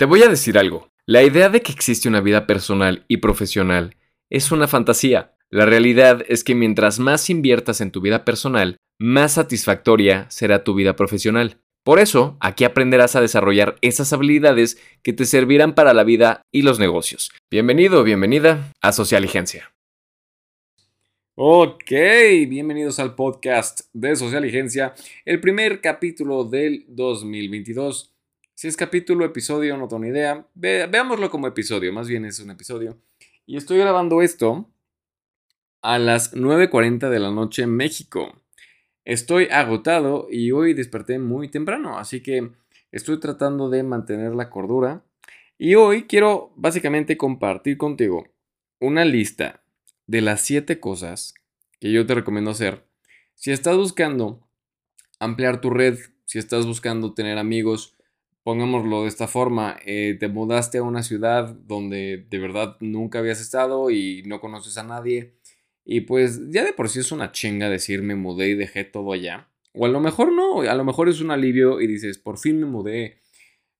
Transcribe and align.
Te 0.00 0.06
voy 0.06 0.22
a 0.22 0.28
decir 0.28 0.56
algo. 0.56 0.88
La 1.04 1.22
idea 1.22 1.50
de 1.50 1.60
que 1.60 1.72
existe 1.72 2.08
una 2.08 2.22
vida 2.22 2.46
personal 2.46 3.04
y 3.06 3.18
profesional 3.18 3.96
es 4.30 4.50
una 4.50 4.66
fantasía. 4.66 5.34
La 5.50 5.66
realidad 5.66 6.24
es 6.26 6.42
que 6.42 6.54
mientras 6.54 6.98
más 6.98 7.28
inviertas 7.28 7.82
en 7.82 7.90
tu 7.90 8.00
vida 8.00 8.24
personal, 8.24 8.78
más 8.98 9.34
satisfactoria 9.34 10.24
será 10.30 10.64
tu 10.64 10.72
vida 10.72 10.96
profesional. 10.96 11.58
Por 11.84 11.98
eso, 11.98 12.38
aquí 12.40 12.64
aprenderás 12.64 13.14
a 13.14 13.20
desarrollar 13.20 13.76
esas 13.82 14.10
habilidades 14.14 14.80
que 15.02 15.12
te 15.12 15.26
servirán 15.26 15.74
para 15.74 15.92
la 15.92 16.02
vida 16.02 16.40
y 16.50 16.62
los 16.62 16.78
negocios. 16.78 17.30
Bienvenido 17.50 18.02
bienvenida 18.02 18.72
a 18.80 18.92
Socialigencia. 18.92 19.70
Ok, 21.34 21.90
bienvenidos 22.48 22.98
al 23.00 23.14
podcast 23.14 23.82
de 23.92 24.16
Socialigencia, 24.16 24.94
el 25.26 25.42
primer 25.42 25.82
capítulo 25.82 26.44
del 26.44 26.86
2022. 26.88 28.14
Si 28.60 28.68
es 28.68 28.76
capítulo, 28.76 29.24
episodio, 29.24 29.74
no 29.78 29.88
tengo 29.88 30.02
ni 30.02 30.10
idea. 30.10 30.46
veámoslo 30.52 31.30
como 31.30 31.46
episodio, 31.46 31.94
más 31.94 32.08
bien 32.08 32.26
es 32.26 32.40
un 32.40 32.50
episodio. 32.50 32.98
Y 33.46 33.56
estoy 33.56 33.78
grabando 33.78 34.20
esto 34.20 34.68
a 35.80 35.98
las 35.98 36.34
9.40 36.34 37.08
de 37.08 37.18
la 37.20 37.30
noche 37.30 37.62
en 37.62 37.74
México. 37.74 38.38
Estoy 39.06 39.46
agotado 39.46 40.28
y 40.30 40.52
hoy 40.52 40.74
desperté 40.74 41.18
muy 41.18 41.48
temprano, 41.48 41.98
así 41.98 42.22
que 42.22 42.50
estoy 42.92 43.18
tratando 43.18 43.70
de 43.70 43.82
mantener 43.82 44.34
la 44.34 44.50
cordura. 44.50 45.04
Y 45.56 45.76
hoy 45.76 46.02
quiero 46.02 46.52
básicamente 46.54 47.16
compartir 47.16 47.78
contigo 47.78 48.28
una 48.78 49.06
lista 49.06 49.62
de 50.06 50.20
las 50.20 50.42
7 50.42 50.78
cosas 50.80 51.32
que 51.80 51.90
yo 51.90 52.04
te 52.04 52.14
recomiendo 52.14 52.50
hacer 52.50 52.84
si 53.34 53.52
estás 53.52 53.78
buscando 53.78 54.46
ampliar 55.18 55.62
tu 55.62 55.70
red, 55.70 55.98
si 56.26 56.38
estás 56.38 56.66
buscando 56.66 57.14
tener 57.14 57.38
amigos, 57.38 57.96
pongámoslo 58.50 59.02
de 59.02 59.08
esta 59.08 59.28
forma, 59.28 59.78
eh, 59.86 60.16
te 60.18 60.26
mudaste 60.26 60.78
a 60.78 60.82
una 60.82 61.04
ciudad 61.04 61.54
donde 61.68 62.26
de 62.28 62.38
verdad 62.40 62.76
nunca 62.80 63.20
habías 63.20 63.40
estado 63.40 63.90
y 63.92 64.24
no 64.26 64.40
conoces 64.40 64.76
a 64.76 64.82
nadie 64.82 65.36
y 65.84 66.00
pues 66.00 66.50
ya 66.50 66.64
de 66.64 66.72
por 66.72 66.88
sí 66.88 66.98
es 66.98 67.12
una 67.12 67.30
chinga 67.30 67.70
decir 67.70 68.02
me 68.02 68.16
mudé 68.16 68.48
y 68.48 68.54
dejé 68.56 68.82
todo 68.82 69.12
allá. 69.12 69.52
O 69.72 69.86
a 69.86 69.88
lo 69.88 70.00
mejor 70.00 70.32
no, 70.32 70.62
a 70.62 70.74
lo 70.74 70.84
mejor 70.84 71.08
es 71.08 71.20
un 71.20 71.30
alivio 71.30 71.80
y 71.80 71.86
dices, 71.86 72.18
por 72.18 72.38
fin 72.38 72.58
me 72.58 72.66
mudé. 72.66 73.20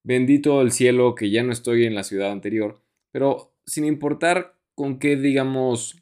Bendito 0.04 0.62
el 0.62 0.70
cielo 0.70 1.16
que 1.16 1.30
ya 1.30 1.42
no 1.42 1.50
estoy 1.50 1.84
en 1.84 1.96
la 1.96 2.04
ciudad 2.04 2.30
anterior. 2.30 2.80
Pero 3.10 3.56
sin 3.66 3.84
importar 3.84 4.56
con 4.76 5.00
qué, 5.00 5.16
digamos, 5.16 6.00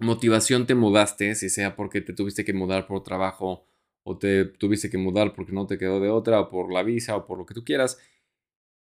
motivación 0.00 0.66
te 0.66 0.74
mudaste, 0.74 1.36
si 1.36 1.48
sea 1.48 1.76
porque 1.76 2.00
te 2.00 2.12
tuviste 2.12 2.44
que 2.44 2.54
mudar 2.54 2.88
por 2.88 3.04
trabajo 3.04 3.68
o 4.04 4.18
te 4.18 4.44
tuviste 4.44 4.90
que 4.90 4.98
mudar 4.98 5.34
porque 5.34 5.52
no 5.52 5.66
te 5.66 5.78
quedó 5.78 6.00
de 6.00 6.10
otra 6.10 6.40
o 6.40 6.50
por 6.50 6.72
la 6.72 6.82
visa 6.82 7.16
o 7.16 7.26
por 7.26 7.38
lo 7.38 7.46
que 7.46 7.54
tú 7.54 7.64
quieras, 7.64 7.98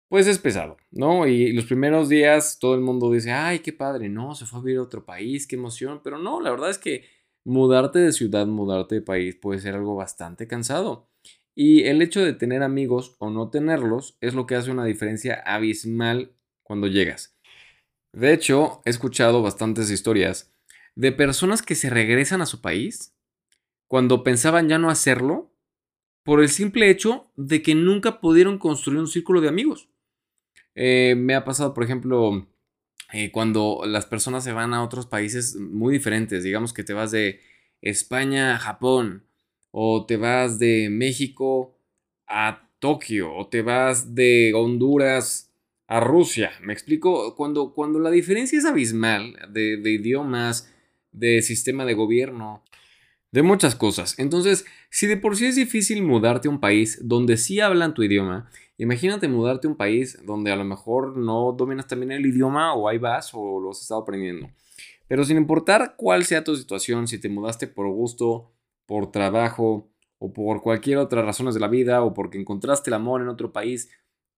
pues 0.09 0.27
es 0.27 0.39
pesado, 0.39 0.77
¿no? 0.91 1.27
Y 1.27 1.53
los 1.53 1.65
primeros 1.65 2.09
días 2.09 2.59
todo 2.61 2.75
el 2.75 2.83
mundo 2.83 3.11
dice, 3.11 3.33
ay, 3.33 3.61
qué 3.61 3.73
padre, 3.73 4.09
no, 4.09 4.35
se 4.35 4.45
fue 4.45 4.59
a 4.59 4.63
vivir 4.63 4.79
a 4.79 4.83
otro 4.83 5.05
país, 5.07 5.47
qué 5.47 5.57
emoción, 5.57 6.01
pero 6.05 6.19
no, 6.19 6.41
la 6.41 6.51
verdad 6.51 6.71
es 6.71 6.79
que 6.79 7.07
mudarte 7.45 7.99
de 7.99 8.13
ciudad, 8.13 8.47
mudarte 8.47 8.97
de 8.97 9.03
país 9.03 9.37
puede 9.37 9.61
ser 9.61 9.75
algo 9.75 9.95
bastante 9.95 10.47
cansado. 10.47 11.09
Y 11.55 11.85
el 11.85 12.03
hecho 12.03 12.21
de 12.21 12.33
tener 12.33 12.63
amigos 12.63 13.17
o 13.19 13.31
no 13.31 13.51
tenerlos 13.51 14.17
es 14.21 14.35
lo 14.35 14.47
que 14.47 14.55
hace 14.55 14.71
una 14.71 14.85
diferencia 14.85 15.43
abismal 15.47 16.35
cuando 16.63 16.87
llegas. 16.89 17.37
De 18.15 18.33
hecho, 18.33 18.83
he 18.85 18.91
escuchado 18.91 19.43
bastantes 19.43 19.91
historias 19.91 20.53
de 20.95 21.13
personas 21.13 21.63
que 21.63 21.75
se 21.75 21.89
regresan 21.89 22.43
a 22.43 22.47
su 22.47 22.61
país 22.61 23.15
cuando 23.93 24.25
pensaban 24.25 24.71
ya 24.71 24.79
no 24.79 24.89
hacerlo 24.89 25.53
por 26.23 26.41
el 26.41 26.49
simple 26.49 26.89
hecho 26.89 27.31
de 27.37 27.61
que 27.61 27.75
nunca 27.75 28.23
pudieron 28.23 28.57
construir 28.57 28.99
un 28.99 29.07
círculo 29.07 29.43
de 29.43 29.49
amigos. 29.49 29.91
Eh, 30.75 31.15
me 31.15 31.35
ha 31.35 31.45
pasado, 31.45 31.75
por 31.75 31.85
ejemplo, 31.85 32.49
eh, 33.13 33.31
cuando 33.31 33.83
las 33.85 34.07
personas 34.07 34.45
se 34.45 34.53
van 34.53 34.73
a 34.73 34.83
otros 34.83 35.05
países 35.05 35.57
muy 35.57 35.93
diferentes, 35.93 36.43
digamos 36.43 36.73
que 36.73 36.85
te 36.85 36.95
vas 36.95 37.11
de 37.11 37.41
España 37.83 38.55
a 38.55 38.59
Japón, 38.59 39.27
o 39.73 40.07
te 40.07 40.17
vas 40.17 40.59
de 40.59 40.89
México 40.91 41.77
a 42.27 42.71
Tokio, 42.79 43.35
o 43.35 43.49
te 43.49 43.61
vas 43.61 44.15
de 44.15 44.55
Honduras 44.55 45.53
a 45.87 46.01
Rusia. 46.01 46.53
¿Me 46.63 46.73
explico? 46.73 47.37
Cuando, 47.37 47.75
cuando 47.75 47.99
la 47.99 48.11
diferencia 48.11 48.59
es 48.59 48.65
abismal 48.65 49.37
de, 49.51 49.77
de 49.77 49.93
idiomas, 49.93 50.73
de 51.11 51.43
sistema 51.43 51.85
de 51.85 51.93
gobierno, 51.93 52.65
de 53.33 53.43
muchas 53.43 53.75
cosas. 53.75 54.19
Entonces, 54.19 54.65
si 54.91 55.07
de 55.07 55.17
por 55.17 55.37
sí 55.37 55.47
es 55.47 55.57
difícil 55.57 56.03
mudarte 56.03 56.49
a 56.49 56.51
un 56.51 56.61
país 56.61 57.01
donde 57.03 57.37
sí 57.37 57.61
hablan 57.61 57.95
tu 57.95 58.03
idioma, 58.03 58.49
Imagínate 58.83 59.29
mudarte 59.29 59.69
a 59.69 59.71
un 59.71 59.77
país 59.77 60.19
donde 60.25 60.51
a 60.51 60.57
lo 60.57 60.65
mejor 60.65 61.17
no 61.17 61.53
dominas 61.53 61.87
también 61.87 62.11
el 62.11 62.27
idioma 62.27 62.75
o 62.75 62.89
ahí 62.89 62.99
vas 62.99 63.31
o 63.33 63.61
lo 63.61 63.71
has 63.71 63.81
estado 63.81 64.01
aprendiendo. 64.01 64.51
Pero 65.07 65.25
sin 65.25 65.37
importar 65.37 65.95
cuál 65.97 66.25
sea 66.25 66.43
tu 66.43 66.57
situación, 66.57 67.07
si 67.07 67.21
te 67.21 67.29
mudaste 67.29 67.69
por 67.69 67.89
gusto, 67.89 68.51
por 68.87 69.13
trabajo 69.13 69.89
o 70.19 70.33
por 70.33 70.63
cualquier 70.63 70.99
otra 70.99 71.23
razón 71.23 71.53
de 71.53 71.61
la 71.61 71.69
vida 71.69 72.03
o 72.03 72.13
porque 72.13 72.41
encontraste 72.41 72.91
el 72.91 72.95
amor 72.95 73.21
en 73.21 73.29
otro 73.29 73.53
país, 73.53 73.89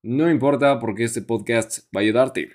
no 0.03 0.29
importa 0.29 0.77
porque 0.79 1.05
este 1.05 1.23
podcast 1.23 1.85
va 1.95 2.01
a 2.01 2.03
ayudarte. 2.03 2.49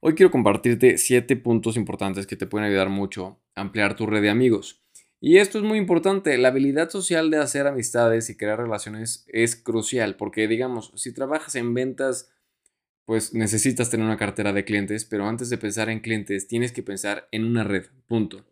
Hoy 0.00 0.14
quiero 0.14 0.30
compartirte 0.30 0.98
7 0.98 1.34
puntos 1.34 1.76
importantes 1.76 2.28
que 2.28 2.36
te 2.36 2.46
pueden 2.46 2.68
ayudar 2.68 2.90
mucho 2.90 3.40
a 3.56 3.62
ampliar 3.62 3.96
tu 3.96 4.06
red 4.06 4.22
de 4.22 4.30
amigos. 4.30 4.85
Y 5.20 5.38
esto 5.38 5.58
es 5.58 5.64
muy 5.64 5.78
importante, 5.78 6.36
la 6.36 6.48
habilidad 6.48 6.90
social 6.90 7.30
de 7.30 7.38
hacer 7.38 7.66
amistades 7.66 8.28
y 8.28 8.36
crear 8.36 8.58
relaciones 8.58 9.24
es 9.28 9.56
crucial, 9.56 10.16
porque 10.16 10.46
digamos, 10.46 10.92
si 10.96 11.12
trabajas 11.12 11.54
en 11.54 11.72
ventas, 11.72 12.30
pues 13.06 13.32
necesitas 13.32 13.88
tener 13.88 14.04
una 14.04 14.18
cartera 14.18 14.52
de 14.52 14.64
clientes, 14.64 15.04
pero 15.04 15.26
antes 15.26 15.48
de 15.48 15.58
pensar 15.58 15.88
en 15.88 16.00
clientes 16.00 16.48
tienes 16.48 16.72
que 16.72 16.82
pensar 16.82 17.28
en 17.30 17.44
una 17.44 17.64
red, 17.64 17.86
punto. 18.06 18.44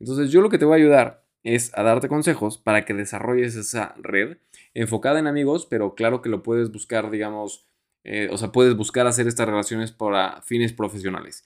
Entonces 0.00 0.30
yo 0.30 0.40
lo 0.40 0.50
que 0.50 0.58
te 0.58 0.64
voy 0.64 0.74
a 0.74 0.82
ayudar 0.82 1.24
es 1.44 1.70
a 1.74 1.82
darte 1.82 2.08
consejos 2.08 2.58
para 2.58 2.84
que 2.84 2.94
desarrolles 2.94 3.54
esa 3.54 3.94
red 3.98 4.38
enfocada 4.74 5.18
en 5.18 5.26
amigos, 5.26 5.66
pero 5.66 5.94
claro 5.94 6.20
que 6.20 6.28
lo 6.28 6.42
puedes 6.42 6.72
buscar, 6.72 7.10
digamos, 7.10 7.66
eh, 8.04 8.28
o 8.32 8.38
sea, 8.38 8.50
puedes 8.50 8.76
buscar 8.76 9.06
hacer 9.06 9.28
estas 9.28 9.46
relaciones 9.46 9.92
para 9.92 10.42
fines 10.42 10.72
profesionales. 10.72 11.44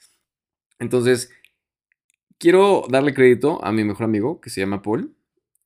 Entonces, 0.79 1.31
Quiero 2.43 2.83
darle 2.91 3.15
crédito 3.15 3.65
a 3.65 3.71
mi 3.71 3.85
mejor 3.85 4.03
amigo, 4.03 4.41
que 4.41 4.51
se 4.51 4.61
llama 4.61 4.83
Paul, 4.83 5.15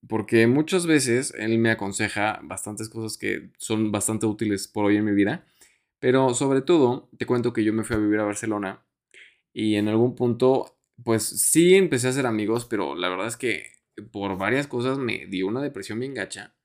porque 0.07 0.47
muchas 0.47 0.87
veces 0.87 1.33
él 1.39 1.59
me 1.59 1.71
aconseja 1.71 2.39
bastantes 2.43 2.91
cosas 2.91 3.17
que 3.17 3.49
son 3.57 3.91
bastante 3.91 4.27
útiles 4.27 4.69
por 4.69 4.85
hoy 4.85 4.99
en 4.99 5.07
mi 5.07 5.13
vida, 5.13 5.47
pero 6.01 6.35
sobre 6.35 6.61
todo 6.61 7.09
te 7.17 7.25
cuento 7.25 7.55
que 7.55 7.65
yo 7.65 7.73
me 7.73 7.83
fui 7.83 7.97
a 7.97 7.99
vivir 7.99 8.21
a 8.21 8.25
Barcelona 8.25 8.85
y 9.55 9.77
en 9.77 9.89
algún 9.89 10.15
punto, 10.15 10.79
pues 11.03 11.23
sí 11.23 11.77
empecé 11.77 12.09
a 12.09 12.11
hacer 12.11 12.27
amigos, 12.27 12.67
pero 12.67 12.95
la 12.95 13.09
verdad 13.09 13.29
es 13.29 13.39
que 13.39 13.73
por 14.13 14.37
varias 14.37 14.67
cosas 14.67 14.99
me 14.99 15.25
dio 15.29 15.47
una 15.47 15.63
depresión 15.63 15.99
bien 15.99 16.13
gacha. 16.13 16.59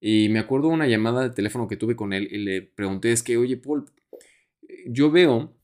Y 0.00 0.28
me 0.28 0.40
acuerdo 0.40 0.66
una 0.66 0.88
llamada 0.88 1.22
de 1.22 1.30
teléfono 1.30 1.68
que 1.68 1.76
tuve 1.76 1.94
con 1.94 2.12
él 2.12 2.26
y 2.32 2.38
le 2.38 2.62
pregunté, 2.62 3.12
es 3.12 3.22
que, 3.22 3.36
oye, 3.36 3.56
Paul, 3.56 3.86
yo 4.88 5.12
veo, 5.12 5.56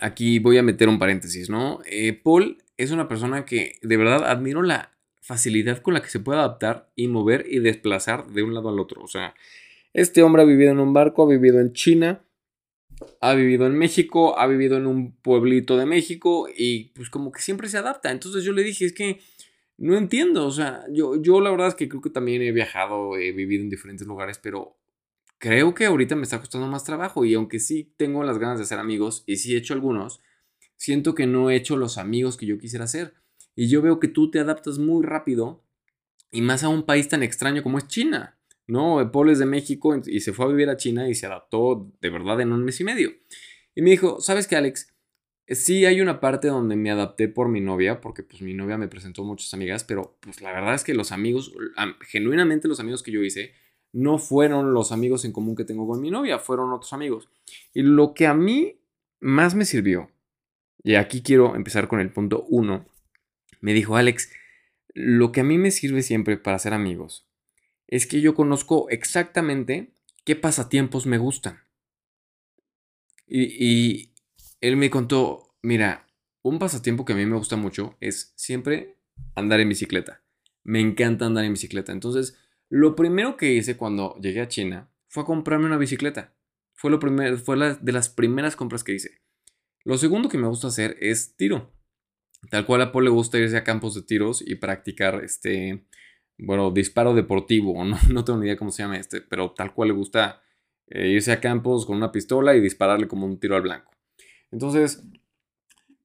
aquí 0.00 0.38
voy 0.38 0.56
a 0.56 0.62
meter 0.62 0.88
un 0.88 0.98
paréntesis, 0.98 1.50
¿no? 1.50 1.80
Eh, 1.84 2.14
Paul 2.14 2.61
es 2.82 2.90
una 2.90 3.08
persona 3.08 3.44
que 3.44 3.78
de 3.82 3.96
verdad 3.96 4.24
admiro 4.24 4.62
la 4.62 4.92
facilidad 5.20 5.78
con 5.78 5.94
la 5.94 6.02
que 6.02 6.08
se 6.08 6.20
puede 6.20 6.38
adaptar 6.38 6.90
y 6.96 7.08
mover 7.08 7.46
y 7.48 7.60
desplazar 7.60 8.26
de 8.26 8.42
un 8.42 8.54
lado 8.54 8.68
al 8.68 8.80
otro. 8.80 9.02
O 9.02 9.08
sea, 9.08 9.34
este 9.92 10.22
hombre 10.22 10.42
ha 10.42 10.46
vivido 10.46 10.72
en 10.72 10.80
un 10.80 10.92
barco, 10.92 11.22
ha 11.22 11.28
vivido 11.28 11.60
en 11.60 11.72
China, 11.72 12.24
ha 13.20 13.34
vivido 13.34 13.66
en 13.66 13.76
México, 13.76 14.38
ha 14.38 14.46
vivido 14.46 14.76
en 14.76 14.86
un 14.86 15.12
pueblito 15.16 15.76
de 15.76 15.86
México 15.86 16.48
y 16.54 16.90
pues 16.94 17.08
como 17.08 17.30
que 17.30 17.40
siempre 17.40 17.68
se 17.68 17.78
adapta. 17.78 18.10
Entonces 18.10 18.44
yo 18.44 18.52
le 18.52 18.62
dije, 18.64 18.84
es 18.84 18.92
que 18.92 19.20
no 19.78 19.96
entiendo, 19.96 20.46
o 20.46 20.50
sea, 20.50 20.84
yo, 20.90 21.20
yo 21.20 21.40
la 21.40 21.50
verdad 21.50 21.68
es 21.68 21.74
que 21.74 21.88
creo 21.88 22.02
que 22.02 22.10
también 22.10 22.42
he 22.42 22.52
viajado, 22.52 23.16
he 23.16 23.32
vivido 23.32 23.62
en 23.62 23.70
diferentes 23.70 24.06
lugares, 24.06 24.38
pero 24.38 24.76
creo 25.38 25.74
que 25.74 25.86
ahorita 25.86 26.14
me 26.14 26.22
está 26.22 26.38
costando 26.38 26.68
más 26.68 26.84
trabajo 26.84 27.24
y 27.24 27.34
aunque 27.34 27.58
sí 27.58 27.92
tengo 27.96 28.22
las 28.22 28.38
ganas 28.38 28.58
de 28.58 28.64
hacer 28.64 28.78
amigos 28.78 29.24
y 29.26 29.36
sí 29.36 29.54
he 29.54 29.58
hecho 29.58 29.74
algunos, 29.74 30.20
siento 30.82 31.14
que 31.14 31.28
no 31.28 31.48
he 31.48 31.54
hecho 31.54 31.76
los 31.76 31.96
amigos 31.96 32.36
que 32.36 32.44
yo 32.44 32.58
quisiera 32.58 32.86
hacer. 32.86 33.14
Y 33.54 33.68
yo 33.68 33.82
veo 33.82 34.00
que 34.00 34.08
tú 34.08 34.32
te 34.32 34.40
adaptas 34.40 34.78
muy 34.78 35.04
rápido 35.06 35.62
y 36.32 36.42
más 36.42 36.64
a 36.64 36.68
un 36.68 36.82
país 36.82 37.08
tan 37.08 37.22
extraño 37.22 37.62
como 37.62 37.78
es 37.78 37.86
China. 37.86 38.36
¿no? 38.66 39.12
Paul 39.12 39.30
es 39.30 39.38
de 39.38 39.46
México 39.46 39.96
y 40.04 40.20
se 40.20 40.32
fue 40.32 40.46
a 40.46 40.48
vivir 40.48 40.68
a 40.68 40.76
China 40.76 41.08
y 41.08 41.14
se 41.14 41.26
adaptó 41.26 41.88
de 42.00 42.10
verdad 42.10 42.40
en 42.40 42.50
un 42.50 42.64
mes 42.64 42.80
y 42.80 42.84
medio. 42.84 43.12
Y 43.76 43.82
me 43.82 43.90
dijo, 43.90 44.20
¿sabes 44.20 44.48
qué, 44.48 44.56
Alex? 44.56 44.92
Sí 45.46 45.84
hay 45.84 46.00
una 46.00 46.18
parte 46.18 46.48
donde 46.48 46.74
me 46.74 46.90
adapté 46.90 47.28
por 47.28 47.48
mi 47.48 47.60
novia, 47.60 48.00
porque 48.00 48.24
pues 48.24 48.42
mi 48.42 48.52
novia 48.52 48.76
me 48.76 48.88
presentó 48.88 49.22
muchas 49.22 49.54
amigas, 49.54 49.84
pero 49.84 50.16
pues 50.18 50.40
la 50.40 50.50
verdad 50.50 50.74
es 50.74 50.82
que 50.82 50.94
los 50.94 51.12
amigos, 51.12 51.52
genuinamente 52.00 52.66
los 52.66 52.80
amigos 52.80 53.04
que 53.04 53.12
yo 53.12 53.22
hice, 53.22 53.52
no 53.92 54.18
fueron 54.18 54.74
los 54.74 54.90
amigos 54.90 55.24
en 55.24 55.32
común 55.32 55.54
que 55.54 55.64
tengo 55.64 55.86
con 55.86 56.00
mi 56.00 56.10
novia, 56.10 56.40
fueron 56.40 56.72
otros 56.72 56.92
amigos. 56.92 57.28
Y 57.72 57.82
lo 57.82 58.14
que 58.14 58.26
a 58.26 58.34
mí 58.34 58.80
más 59.20 59.54
me 59.54 59.64
sirvió 59.64 60.10
y 60.82 60.96
aquí 60.96 61.22
quiero 61.22 61.56
empezar 61.56 61.88
con 61.88 62.00
el 62.00 62.12
punto 62.12 62.44
1. 62.48 62.86
Me 63.60 63.72
dijo 63.72 63.96
Alex, 63.96 64.30
lo 64.94 65.32
que 65.32 65.40
a 65.40 65.44
mí 65.44 65.58
me 65.58 65.70
sirve 65.70 66.02
siempre 66.02 66.36
para 66.36 66.58
ser 66.58 66.74
amigos 66.74 67.28
es 67.92 68.06
que 68.06 68.22
yo 68.22 68.34
conozco 68.34 68.88
exactamente 68.88 69.92
qué 70.24 70.34
pasatiempos 70.34 71.06
me 71.06 71.18
gustan. 71.18 71.60
Y, 73.26 74.14
él 74.62 74.76
me 74.76 74.90
contó, 74.90 75.56
mira, 75.60 76.06
un 76.42 76.58
pasatiempo 76.58 77.04
que 77.04 77.12
a 77.12 77.16
mí 77.16 77.26
me 77.26 77.36
gusta 77.36 77.56
mucho 77.56 77.96
es 78.00 78.32
siempre 78.36 78.96
andar 79.34 79.60
en 79.60 79.68
bicicleta. 79.68 80.22
Me 80.62 80.80
encanta 80.80 81.26
andar 81.26 81.44
en 81.44 81.52
bicicleta. 81.52 81.92
Entonces, 81.92 82.38
lo 82.68 82.94
primero 82.94 83.36
que 83.36 83.52
hice 83.52 83.76
cuando 83.76 84.16
llegué 84.20 84.40
a 84.40 84.48
China 84.48 84.90
fue 85.08 85.24
comprarme 85.24 85.66
una 85.66 85.78
bicicleta. 85.78 86.34
Fue, 86.74 86.90
lo 86.90 86.98
primer, 86.98 87.38
fue 87.38 87.56
la, 87.56 87.74
de 87.74 87.92
las 87.92 88.08
primeras 88.08 88.56
compras 88.56 88.84
que 88.84 88.94
hice. 88.94 89.21
Lo 89.84 89.98
segundo 89.98 90.28
que 90.28 90.38
me 90.38 90.48
gusta 90.48 90.68
hacer 90.68 90.96
es 91.00 91.36
tiro. 91.36 91.72
Tal 92.50 92.66
cual 92.66 92.82
a 92.82 92.92
Paul 92.92 93.04
le 93.04 93.10
gusta 93.10 93.38
irse 93.38 93.56
a 93.56 93.64
campos 93.64 93.94
de 93.94 94.02
tiros 94.02 94.42
y 94.44 94.56
practicar 94.56 95.22
este, 95.24 95.84
bueno, 96.38 96.70
disparo 96.70 97.14
deportivo, 97.14 97.84
no, 97.84 97.96
no 98.08 98.24
tengo 98.24 98.38
ni 98.38 98.46
idea 98.46 98.56
cómo 98.56 98.70
se 98.70 98.82
llama 98.82 98.98
este, 98.98 99.20
pero 99.20 99.52
tal 99.52 99.72
cual 99.74 99.88
le 99.88 99.94
gusta 99.94 100.42
eh, 100.88 101.08
irse 101.08 101.32
a 101.32 101.40
campos 101.40 101.86
con 101.86 101.96
una 101.96 102.12
pistola 102.12 102.54
y 102.54 102.60
dispararle 102.60 103.08
como 103.08 103.26
un 103.26 103.38
tiro 103.38 103.56
al 103.56 103.62
blanco. 103.62 103.92
Entonces, 104.50 105.02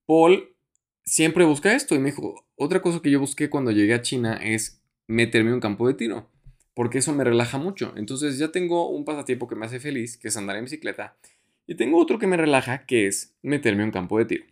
Paul 0.05 0.55
siempre 1.03 1.45
busca 1.45 1.73
esto 1.73 1.95
y 1.95 1.99
me 1.99 2.11
dijo, 2.11 2.45
otra 2.55 2.81
cosa 2.81 3.01
que 3.01 3.11
yo 3.11 3.19
busqué 3.19 3.49
cuando 3.49 3.71
llegué 3.71 3.93
a 3.93 4.01
China 4.01 4.39
es 4.41 4.81
meterme 5.07 5.49
en 5.49 5.55
un 5.55 5.61
campo 5.61 5.87
de 5.87 5.93
tiro, 5.93 6.29
porque 6.73 6.99
eso 6.99 7.13
me 7.13 7.23
relaja 7.23 7.57
mucho. 7.57 7.93
Entonces 7.97 8.37
ya 8.37 8.51
tengo 8.51 8.89
un 8.89 9.05
pasatiempo 9.05 9.47
que 9.47 9.55
me 9.55 9.65
hace 9.65 9.79
feliz, 9.79 10.17
que 10.17 10.27
es 10.27 10.37
andar 10.37 10.57
en 10.57 10.65
bicicleta, 10.65 11.17
y 11.67 11.75
tengo 11.75 11.99
otro 11.99 12.17
que 12.17 12.27
me 12.27 12.37
relaja, 12.37 12.85
que 12.85 13.07
es 13.07 13.35
meterme 13.43 13.83
en 13.83 13.91
campo 13.91 14.17
de 14.17 14.25
tiro. 14.25 14.45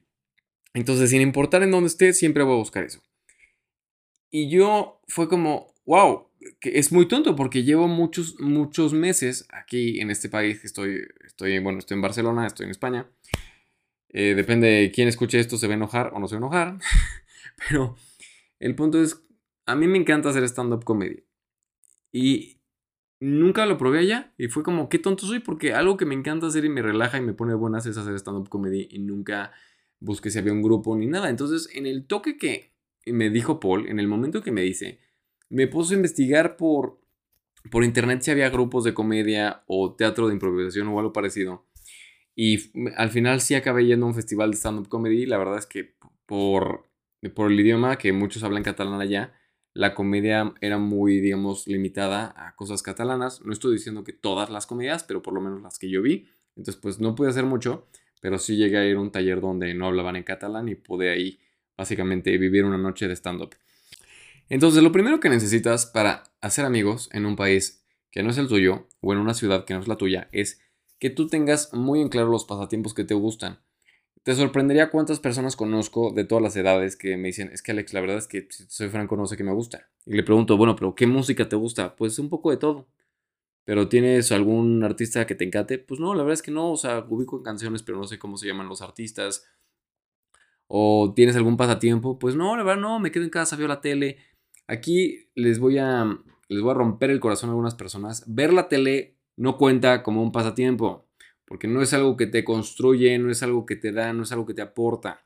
Entonces, 0.73 1.09
sin 1.09 1.21
importar 1.21 1.63
en 1.63 1.71
dónde 1.71 1.87
esté, 1.87 2.13
siempre 2.13 2.43
voy 2.43 2.55
a 2.55 2.57
buscar 2.57 2.83
eso. 2.83 3.01
Y 4.29 4.49
yo 4.49 5.01
fue 5.07 5.29
como, 5.29 5.73
wow, 5.85 6.27
que 6.59 6.77
es 6.77 6.91
muy 6.91 7.07
tonto 7.07 7.35
porque 7.37 7.63
llevo 7.63 7.87
muchos, 7.87 8.39
muchos 8.39 8.93
meses 8.93 9.47
aquí 9.49 10.01
en 10.01 10.11
este 10.11 10.27
país, 10.27 10.65
estoy, 10.65 11.07
estoy, 11.25 11.59
bueno, 11.59 11.79
estoy 11.79 11.95
en 11.95 12.01
Barcelona, 12.01 12.45
estoy 12.45 12.65
en 12.65 12.71
España. 12.71 13.09
Eh, 14.09 14.35
depende 14.35 14.67
de 14.67 14.91
quién 14.91 15.07
escuche 15.07 15.39
esto, 15.39 15.57
se 15.57 15.67
va 15.67 15.73
a 15.73 15.77
enojar 15.77 16.11
o 16.13 16.19
no 16.19 16.27
se 16.27 16.35
va 16.35 16.39
a 16.39 16.43
enojar. 16.43 16.79
Pero 17.69 17.95
el 18.59 18.75
punto 18.75 19.01
es, 19.01 19.21
a 19.65 19.75
mí 19.75 19.87
me 19.87 19.97
encanta 19.97 20.29
hacer 20.29 20.43
stand-up 20.43 20.83
comedy. 20.83 21.23
Y 22.11 22.54
nunca 23.19 23.65
lo 23.65 23.77
probé 23.77 23.99
allá. 23.99 24.33
Y 24.37 24.47
fue 24.47 24.63
como, 24.63 24.89
qué 24.89 24.99
tonto 24.99 25.25
soy, 25.25 25.39
porque 25.39 25.73
algo 25.73 25.97
que 25.97 26.05
me 26.05 26.15
encanta 26.15 26.47
hacer 26.47 26.65
y 26.65 26.69
me 26.69 26.81
relaja 26.81 27.17
y 27.17 27.21
me 27.21 27.33
pone 27.33 27.53
buenas 27.53 27.85
es 27.85 27.97
hacer 27.97 28.15
stand-up 28.15 28.49
comedy. 28.49 28.87
Y 28.91 28.99
nunca 28.99 29.51
busqué 29.99 30.29
si 30.29 30.39
había 30.39 30.53
un 30.53 30.61
grupo 30.61 30.95
ni 30.95 31.07
nada. 31.07 31.29
Entonces, 31.29 31.69
en 31.73 31.85
el 31.85 32.05
toque 32.05 32.37
que 32.37 32.71
me 33.05 33.29
dijo 33.29 33.59
Paul, 33.59 33.87
en 33.87 33.99
el 33.99 34.07
momento 34.07 34.41
que 34.41 34.51
me 34.51 34.61
dice, 34.61 34.99
me 35.49 35.67
puse 35.67 35.93
a 35.93 35.97
investigar 35.97 36.57
por, 36.57 36.99
por 37.71 37.83
internet 37.83 38.21
si 38.21 38.31
había 38.31 38.49
grupos 38.49 38.83
de 38.83 38.93
comedia 38.93 39.63
o 39.67 39.95
teatro 39.95 40.27
de 40.27 40.33
improvisación 40.33 40.87
o 40.87 40.99
algo 40.99 41.13
parecido. 41.13 41.65
Y 42.35 42.71
al 42.97 43.09
final 43.09 43.39
sí 43.39 43.55
acabé 43.55 43.85
yendo 43.85 44.05
a 44.05 44.09
un 44.09 44.15
festival 44.15 44.51
de 44.51 44.57
stand-up 44.57 44.89
comedy. 44.89 45.25
La 45.25 45.37
verdad 45.37 45.57
es 45.57 45.65
que 45.65 45.95
por, 46.25 46.89
por 47.33 47.51
el 47.51 47.59
idioma, 47.59 47.97
que 47.97 48.11
muchos 48.11 48.43
hablan 48.43 48.63
catalán 48.63 48.99
allá, 48.99 49.33
la 49.75 49.93
comedia 49.93 50.53
era 50.61 50.77
muy, 50.77 51.19
digamos, 51.19 51.67
limitada 51.67 52.33
a 52.37 52.55
cosas 52.55 52.81
catalanas. 52.81 53.41
No 53.45 53.51
estoy 53.51 53.73
diciendo 53.73 54.05
que 54.05 54.13
todas 54.13 54.49
las 54.49 54.65
comedias, 54.65 55.03
pero 55.03 55.21
por 55.21 55.33
lo 55.33 55.41
menos 55.41 55.61
las 55.61 55.77
que 55.77 55.89
yo 55.89 56.01
vi. 56.01 56.29
Entonces, 56.55 56.77
pues 56.81 57.01
no 57.01 57.13
pude 57.13 57.29
hacer 57.29 57.43
mucho, 57.43 57.85
pero 58.21 58.39
sí 58.39 58.55
llegué 58.55 58.77
a 58.77 58.85
ir 58.85 58.95
a 58.95 59.01
un 59.01 59.11
taller 59.11 59.41
donde 59.41 59.73
no 59.73 59.87
hablaban 59.87 60.15
en 60.15 60.23
catalán 60.23 60.69
y 60.69 60.75
pude 60.75 61.09
ahí 61.09 61.39
básicamente 61.75 62.37
vivir 62.37 62.63
una 62.63 62.77
noche 62.77 63.09
de 63.09 63.17
stand-up. 63.17 63.53
Entonces, 64.47 64.81
lo 64.81 64.93
primero 64.93 65.19
que 65.19 65.27
necesitas 65.27 65.85
para 65.85 66.23
hacer 66.39 66.63
amigos 66.63 67.09
en 67.11 67.25
un 67.25 67.35
país 67.35 67.85
que 68.11 68.23
no 68.23 68.29
es 68.29 68.37
el 68.37 68.47
tuyo 68.47 68.87
o 69.01 69.11
en 69.11 69.19
una 69.19 69.33
ciudad 69.33 69.65
que 69.65 69.73
no 69.73 69.81
es 69.81 69.89
la 69.89 69.97
tuya 69.97 70.29
es 70.31 70.61
que 70.99 71.09
tú 71.09 71.27
tengas 71.27 71.73
muy 71.73 71.99
en 71.99 72.07
claro 72.07 72.29
los 72.29 72.45
pasatiempos 72.45 72.93
que 72.93 73.03
te 73.03 73.13
gustan. 73.13 73.59
Te 74.25 74.33
sorprendería 74.33 74.89
cuántas 74.89 75.19
personas 75.19 75.55
conozco 75.55 76.11
de 76.11 76.25
todas 76.25 76.41
las 76.41 76.55
edades 76.55 76.95
que 76.95 77.15
me 77.15 77.27
dicen, 77.27 77.51
es 77.53 77.61
que 77.61 77.73
Alex, 77.73 77.93
la 77.93 78.01
verdad 78.01 78.17
es 78.17 78.27
que 78.27 78.47
soy 78.49 78.89
franco 78.89 79.15
no 79.15 79.27
sé 79.27 79.37
qué 79.37 79.43
me 79.43 79.53
gusta. 79.53 79.87
Y 80.03 80.15
le 80.15 80.23
pregunto, 80.23 80.57
bueno, 80.57 80.75
pero 80.75 80.95
¿qué 80.95 81.05
música 81.05 81.47
te 81.47 81.55
gusta? 81.55 81.95
Pues 81.95 82.17
un 82.17 82.27
poco 82.27 82.49
de 82.49 82.57
todo. 82.57 82.87
¿Pero 83.65 83.87
tienes 83.87 84.31
algún 84.31 84.83
artista 84.83 85.27
que 85.27 85.35
te 85.35 85.43
encante? 85.43 85.77
Pues 85.77 85.99
no, 85.99 86.15
la 86.15 86.23
verdad 86.23 86.33
es 86.33 86.41
que 86.41 86.49
no, 86.49 86.71
o 86.71 86.75
sea, 86.75 87.05
ubico 87.07 87.43
canciones, 87.43 87.83
pero 87.83 87.99
no 87.99 88.05
sé 88.05 88.17
cómo 88.17 88.35
se 88.37 88.47
llaman 88.47 88.67
los 88.67 88.81
artistas. 88.81 89.45
¿O 90.65 91.13
tienes 91.15 91.35
algún 91.35 91.55
pasatiempo? 91.55 92.17
Pues 92.17 92.35
no, 92.35 92.57
la 92.57 92.63
verdad 92.63 92.81
no, 92.81 92.99
me 92.99 93.11
quedo 93.11 93.25
en 93.25 93.29
casa, 93.29 93.55
veo 93.55 93.67
la 93.67 93.81
tele. 93.81 94.17
Aquí 94.65 95.29
les 95.35 95.59
voy 95.59 95.77
a, 95.77 96.03
les 96.47 96.61
voy 96.63 96.71
a 96.71 96.73
romper 96.73 97.11
el 97.11 97.19
corazón 97.19 97.49
a 97.49 97.53
algunas 97.53 97.75
personas. 97.75 98.23
Ver 98.25 98.53
la 98.53 98.69
tele 98.69 99.19
no 99.37 99.59
cuenta 99.59 100.01
como 100.01 100.23
un 100.23 100.31
pasatiempo, 100.31 101.04
porque 101.45 101.67
no 101.67 101.81
es 101.81 101.93
algo 101.93 102.17
que 102.17 102.27
te 102.27 102.43
construye, 102.43 103.17
no 103.19 103.31
es 103.31 103.43
algo 103.43 103.65
que 103.65 103.75
te 103.75 103.91
da, 103.91 104.13
no 104.13 104.23
es 104.23 104.31
algo 104.31 104.45
que 104.45 104.53
te 104.53 104.61
aporta. 104.61 105.25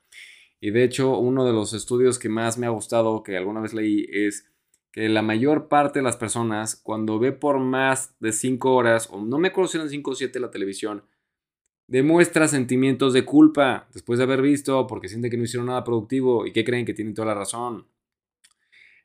Y 0.60 0.70
de 0.70 0.84
hecho, 0.84 1.18
uno 1.18 1.46
de 1.46 1.52
los 1.52 1.72
estudios 1.72 2.18
que 2.18 2.28
más 2.28 2.58
me 2.58 2.66
ha 2.66 2.70
gustado, 2.70 3.22
que 3.22 3.36
alguna 3.36 3.60
vez 3.60 3.72
leí, 3.72 4.06
es 4.10 4.46
que 4.92 5.08
la 5.08 5.22
mayor 5.22 5.68
parte 5.68 6.00
de 6.00 6.02
las 6.02 6.16
personas, 6.16 6.76
cuando 6.76 7.18
ve 7.18 7.32
por 7.32 7.58
más 7.60 8.14
de 8.20 8.32
5 8.32 8.74
horas, 8.74 9.08
o 9.10 9.24
no 9.24 9.38
me 9.38 9.48
acuerdo 9.48 9.68
si 9.68 9.78
eran 9.78 9.88
5 9.88 10.10
o 10.10 10.14
7 10.14 10.40
la 10.40 10.50
televisión, 10.50 11.04
demuestra 11.86 12.46
sentimientos 12.48 13.12
de 13.12 13.24
culpa 13.24 13.88
después 13.94 14.18
de 14.18 14.24
haber 14.24 14.42
visto, 14.42 14.86
porque 14.86 15.08
siente 15.08 15.30
que 15.30 15.36
no 15.36 15.44
hicieron 15.44 15.66
nada 15.66 15.84
productivo 15.84 16.46
y 16.46 16.52
que 16.52 16.64
creen 16.64 16.84
que 16.84 16.94
tienen 16.94 17.14
toda 17.14 17.28
la 17.28 17.34
razón. 17.34 17.86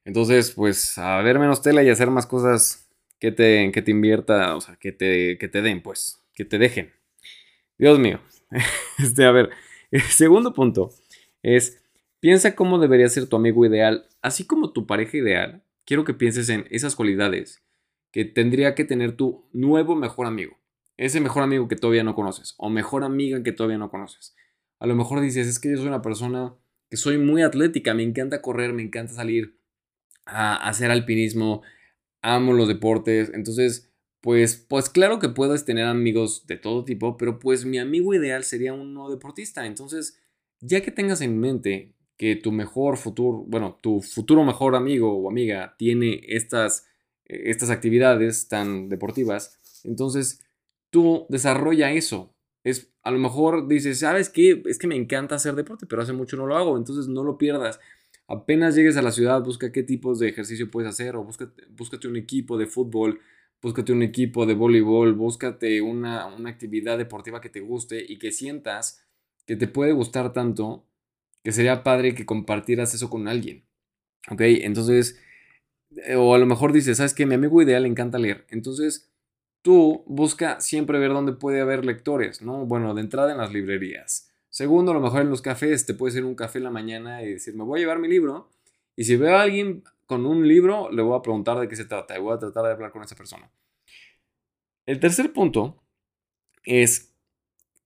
Entonces, 0.03 0.51
pues, 0.51 0.97
a 0.97 1.21
ver 1.21 1.39
menos 1.39 1.61
tela 1.61 1.83
y 1.83 1.89
hacer 1.89 2.11
más 2.11 2.27
cosas 2.27 2.87
que 3.19 3.31
te, 3.31 3.71
que 3.71 3.81
te 3.81 3.91
invierta, 3.91 4.55
o 4.55 4.61
sea, 4.61 4.75
que 4.75 4.91
te, 4.91 5.37
que 5.39 5.47
te 5.47 5.61
den, 5.61 5.81
pues, 5.81 6.23
que 6.33 6.45
te 6.45 6.57
dejen. 6.57 6.93
Dios 7.77 7.99
mío. 7.99 8.19
Este, 8.97 9.25
a 9.25 9.31
ver, 9.31 9.49
el 9.91 10.01
segundo 10.01 10.53
punto 10.53 10.89
es, 11.43 11.83
piensa 12.21 12.55
cómo 12.55 12.79
debería 12.79 13.09
ser 13.09 13.27
tu 13.27 13.35
amigo 13.35 13.65
ideal, 13.65 14.07
así 14.21 14.45
como 14.45 14.71
tu 14.71 14.87
pareja 14.87 15.17
ideal. 15.17 15.63
Quiero 15.85 16.05
que 16.05 16.13
pienses 16.13 16.47
en 16.47 16.65
esas 16.69 16.95
cualidades 16.95 17.61
que 18.11 18.23
tendría 18.23 18.73
que 18.73 18.85
tener 18.85 19.17
tu 19.17 19.49
nuevo 19.51 19.95
mejor 19.95 20.27
amigo. 20.27 20.57
Ese 20.95 21.19
mejor 21.19 21.43
amigo 21.43 21.67
que 21.67 21.75
todavía 21.75 22.05
no 22.05 22.15
conoces 22.15 22.55
o 22.57 22.69
mejor 22.69 23.03
amiga 23.03 23.43
que 23.43 23.51
todavía 23.51 23.77
no 23.77 23.91
conoces. 23.91 24.33
A 24.79 24.87
lo 24.87 24.95
mejor 24.95 25.19
dices, 25.19 25.47
es 25.47 25.59
que 25.59 25.69
yo 25.69 25.77
soy 25.77 25.87
una 25.87 26.01
persona 26.01 26.55
que 26.89 26.97
soy 26.97 27.17
muy 27.17 27.41
atlética, 27.41 27.93
me 27.93 28.03
encanta 28.03 28.41
correr, 28.41 28.71
me 28.71 28.83
encanta 28.83 29.13
salir 29.13 29.59
a 30.25 30.55
hacer 30.55 30.91
alpinismo, 30.91 31.61
amo 32.21 32.53
los 32.53 32.67
deportes, 32.67 33.31
entonces, 33.33 33.91
pues, 34.25 34.55
pues 34.55 34.89
claro 34.89 35.19
que 35.19 35.29
puedes 35.29 35.65
tener 35.65 35.85
amigos 35.85 36.47
de 36.47 36.57
todo 36.57 36.83
tipo, 36.83 37.15
pero 37.15 37.37
pues 37.37 37.63
mi 37.63 37.77
amigo 37.77 38.11
ideal 38.11 38.43
sería 38.43 38.73
un 38.73 38.91
no 38.91 39.07
deportista, 39.11 39.67
entonces, 39.67 40.19
ya 40.61 40.81
que 40.81 40.89
tengas 40.89 41.21
en 41.21 41.39
mente 41.39 41.93
que 42.17 42.35
tu 42.35 42.51
mejor 42.51 42.97
futuro, 42.97 43.45
bueno, 43.47 43.77
tu 43.83 44.01
futuro 44.01 44.43
mejor 44.43 44.75
amigo 44.75 45.15
o 45.15 45.29
amiga 45.29 45.75
tiene 45.77 46.21
estas, 46.27 46.87
estas 47.25 47.69
actividades 47.69 48.47
tan 48.47 48.89
deportivas, 48.89 49.59
entonces 49.83 50.41
tú 50.89 51.27
desarrolla 51.29 51.91
eso. 51.91 52.33
Es, 52.63 52.91
a 53.03 53.11
lo 53.11 53.19
mejor 53.19 53.67
dices, 53.67 53.99
¿sabes 53.99 54.29
qué? 54.29 54.63
Es 54.65 54.79
que 54.79 54.87
me 54.87 54.95
encanta 54.95 55.35
hacer 55.35 55.53
deporte, 55.53 55.85
pero 55.85 56.01
hace 56.01 56.13
mucho 56.13 56.35
no 56.35 56.47
lo 56.47 56.57
hago, 56.57 56.77
entonces 56.77 57.07
no 57.07 57.23
lo 57.23 57.37
pierdas 57.37 57.79
apenas 58.27 58.75
llegues 58.75 58.97
a 58.97 59.01
la 59.01 59.11
ciudad, 59.11 59.43
busca 59.43 59.71
qué 59.71 59.83
tipos 59.83 60.17
de 60.17 60.29
ejercicio 60.29 60.71
puedes 60.71 60.89
hacer 60.89 61.15
o 61.15 61.23
búscate, 61.23 61.63
búscate 61.69 62.07
un 62.07 62.15
equipo 62.15 62.57
de 62.57 62.65
fútbol, 62.65 63.19
búscate 63.61 63.91
un 63.91 64.03
equipo 64.03 64.45
de 64.45 64.53
voleibol, 64.53 65.13
búscate 65.13 65.81
una, 65.81 66.27
una 66.27 66.49
actividad 66.49 66.97
deportiva 66.97 67.41
que 67.41 67.49
te 67.49 67.61
guste 67.61 68.03
y 68.07 68.17
que 68.19 68.31
sientas 68.31 69.05
que 69.45 69.55
te 69.55 69.67
puede 69.67 69.91
gustar 69.91 70.33
tanto 70.33 70.85
que 71.43 71.51
sería 71.51 71.83
padre 71.83 72.15
que 72.15 72.25
compartieras 72.25 72.95
eso 72.95 73.09
con 73.09 73.27
alguien. 73.27 73.65
¿Ok? 74.31 74.41
Entonces, 74.41 75.19
eh, 75.95 76.15
o 76.15 76.33
a 76.33 76.39
lo 76.39 76.47
mejor 76.47 76.73
dices, 76.73 76.97
¿sabes 76.97 77.13
qué? 77.13 77.27
Mi 77.27 77.35
amigo 77.35 77.61
ideal 77.61 77.83
le 77.83 77.89
encanta 77.89 78.17
leer. 78.17 78.47
Entonces, 78.49 79.11
tú 79.61 80.03
busca 80.07 80.59
siempre 80.59 80.97
ver 80.97 81.11
dónde 81.11 81.33
puede 81.33 81.61
haber 81.61 81.85
lectores, 81.85 82.41
¿no? 82.41 82.65
Bueno, 82.65 82.95
de 82.95 83.01
entrada 83.01 83.31
en 83.31 83.37
las 83.37 83.53
librerías. 83.53 84.31
Segundo, 84.49 84.91
a 84.91 84.95
lo 84.95 85.01
mejor 85.01 85.21
en 85.21 85.29
los 85.29 85.43
cafés 85.43 85.85
te 85.85 85.93
puedes 85.93 86.15
ir 86.15 86.23
a 86.23 86.27
un 86.27 86.35
café 86.35 86.57
en 86.57 86.63
la 86.63 86.71
mañana 86.71 87.21
y 87.21 87.33
decir, 87.33 87.55
me 87.55 87.63
voy 87.63 87.79
a 87.79 87.81
llevar 87.81 87.99
mi 87.99 88.07
libro. 88.07 88.49
Y 88.95 89.03
si 89.03 89.15
veo 89.15 89.37
a 89.37 89.41
alguien 89.41 89.83
con 90.05 90.25
un 90.25 90.47
libro, 90.47 90.91
le 90.91 91.01
voy 91.01 91.17
a 91.17 91.21
preguntar 91.21 91.59
de 91.59 91.67
qué 91.67 91.75
se 91.75 91.85
trata 91.85 92.17
y 92.17 92.21
voy 92.21 92.33
a 92.33 92.39
tratar 92.39 92.65
de 92.65 92.71
hablar 92.71 92.91
con 92.91 93.03
esa 93.03 93.15
persona. 93.15 93.51
El 94.85 94.99
tercer 94.99 95.33
punto 95.33 95.83
es 96.63 97.13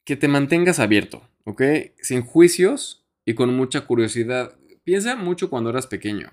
que 0.04 0.16
te 0.16 0.28
mantengas 0.28 0.80
abierto, 0.80 1.22
¿ok? 1.46 1.62
Sin 2.02 2.22
juicios 2.22 3.08
y 3.26 3.36
con 3.36 3.56
mucha 3.56 3.86
curiosidad. 3.86 4.58
Piensa 4.84 5.16
mucho 5.16 5.50
cuando 5.50 5.70
eras 5.70 5.88
pequeño. 5.88 6.32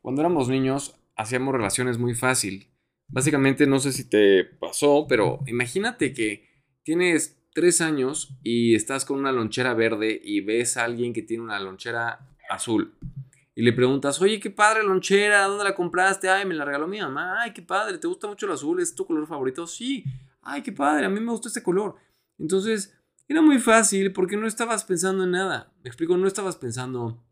Cuando 0.00 0.22
éramos 0.22 0.48
niños 0.48 0.94
hacíamos 1.16 1.54
relaciones 1.54 1.98
muy 1.98 2.14
fácil. 2.14 2.68
Básicamente 3.08 3.66
no 3.66 3.80
sé 3.80 3.92
si 3.92 4.08
te 4.08 4.44
pasó, 4.44 5.06
pero 5.08 5.40
imagínate 5.46 6.12
que 6.12 6.48
tienes 6.82 7.38
tres 7.52 7.80
años 7.80 8.36
y 8.42 8.74
estás 8.74 9.04
con 9.04 9.18
una 9.18 9.32
lonchera 9.32 9.74
verde 9.74 10.20
y 10.22 10.40
ves 10.40 10.76
a 10.76 10.84
alguien 10.84 11.12
que 11.12 11.22
tiene 11.22 11.44
una 11.44 11.60
lonchera 11.60 12.28
azul 12.48 12.94
y 13.54 13.62
le 13.62 13.72
preguntas, 13.72 14.20
oye, 14.20 14.40
qué 14.40 14.50
padre 14.50 14.82
lonchera, 14.82 15.44
¿dónde 15.46 15.64
la 15.64 15.74
compraste? 15.74 16.28
Ay, 16.28 16.44
me 16.46 16.54
la 16.54 16.64
regaló 16.64 16.88
mi 16.88 17.00
mamá. 17.00 17.40
Ay, 17.42 17.52
qué 17.52 17.62
padre, 17.62 17.98
¿te 17.98 18.08
gusta 18.08 18.26
mucho 18.26 18.46
el 18.46 18.52
azul? 18.52 18.80
¿Es 18.80 18.94
tu 18.94 19.06
color 19.06 19.26
favorito? 19.26 19.66
Sí. 19.66 20.04
Ay, 20.42 20.62
qué 20.62 20.72
padre, 20.72 21.06
a 21.06 21.08
mí 21.08 21.20
me 21.20 21.30
gusta 21.30 21.48
este 21.48 21.62
color. 21.62 21.96
Entonces, 22.38 22.94
Era 23.28 23.40
muy 23.40 23.58
fácil 23.58 24.12
porque 24.12 24.36
no 24.36 24.46
estabas 24.46 24.84
pensando 24.84 25.24
en 25.24 25.30
nada. 25.30 25.72
Me 25.82 25.88
explico, 25.88 26.16
no 26.16 26.26
estabas 26.26 26.56
pensando 26.56 27.24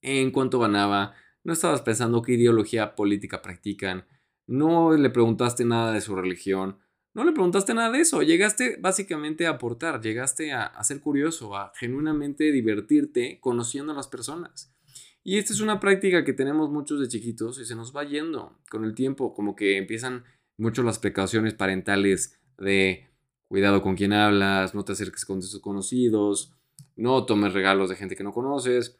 en 0.00 0.30
cuánto 0.30 0.60
ganaba, 0.60 1.14
no 1.42 1.52
estabas 1.52 1.82
pensando 1.82 2.22
qué 2.22 2.34
ideología 2.34 2.94
política 2.94 3.42
practican, 3.42 4.06
no 4.46 4.92
le 4.96 5.10
preguntaste 5.10 5.64
nada 5.64 5.92
de 5.92 6.00
su 6.00 6.14
religión, 6.14 6.78
no 7.14 7.24
le 7.24 7.32
preguntaste 7.32 7.74
nada 7.74 7.90
de 7.90 8.00
eso, 8.00 8.22
llegaste 8.22 8.76
básicamente 8.80 9.46
a 9.46 9.50
aportar, 9.50 10.00
llegaste 10.00 10.52
a, 10.52 10.66
a 10.66 10.84
ser 10.84 11.00
curioso, 11.00 11.56
a 11.56 11.72
genuinamente 11.76 12.52
divertirte 12.52 13.40
conociendo 13.40 13.92
a 13.92 13.96
las 13.96 14.08
personas. 14.08 14.73
Y 15.26 15.38
esta 15.38 15.54
es 15.54 15.60
una 15.60 15.80
práctica 15.80 16.22
que 16.22 16.34
tenemos 16.34 16.70
muchos 16.70 17.00
de 17.00 17.08
chiquitos 17.08 17.58
y 17.58 17.64
se 17.64 17.74
nos 17.74 17.96
va 17.96 18.04
yendo 18.04 18.58
con 18.70 18.84
el 18.84 18.94
tiempo, 18.94 19.32
como 19.32 19.56
que 19.56 19.78
empiezan 19.78 20.22
mucho 20.58 20.82
las 20.82 20.98
precauciones 20.98 21.54
parentales 21.54 22.38
de 22.58 23.08
cuidado 23.48 23.82
con 23.82 23.96
quien 23.96 24.12
hablas, 24.12 24.74
no 24.74 24.84
te 24.84 24.92
acerques 24.92 25.24
con 25.24 25.40
desconocidos, 25.40 26.52
no 26.94 27.24
tomes 27.24 27.54
regalos 27.54 27.88
de 27.88 27.96
gente 27.96 28.16
que 28.16 28.22
no 28.22 28.32
conoces. 28.32 28.98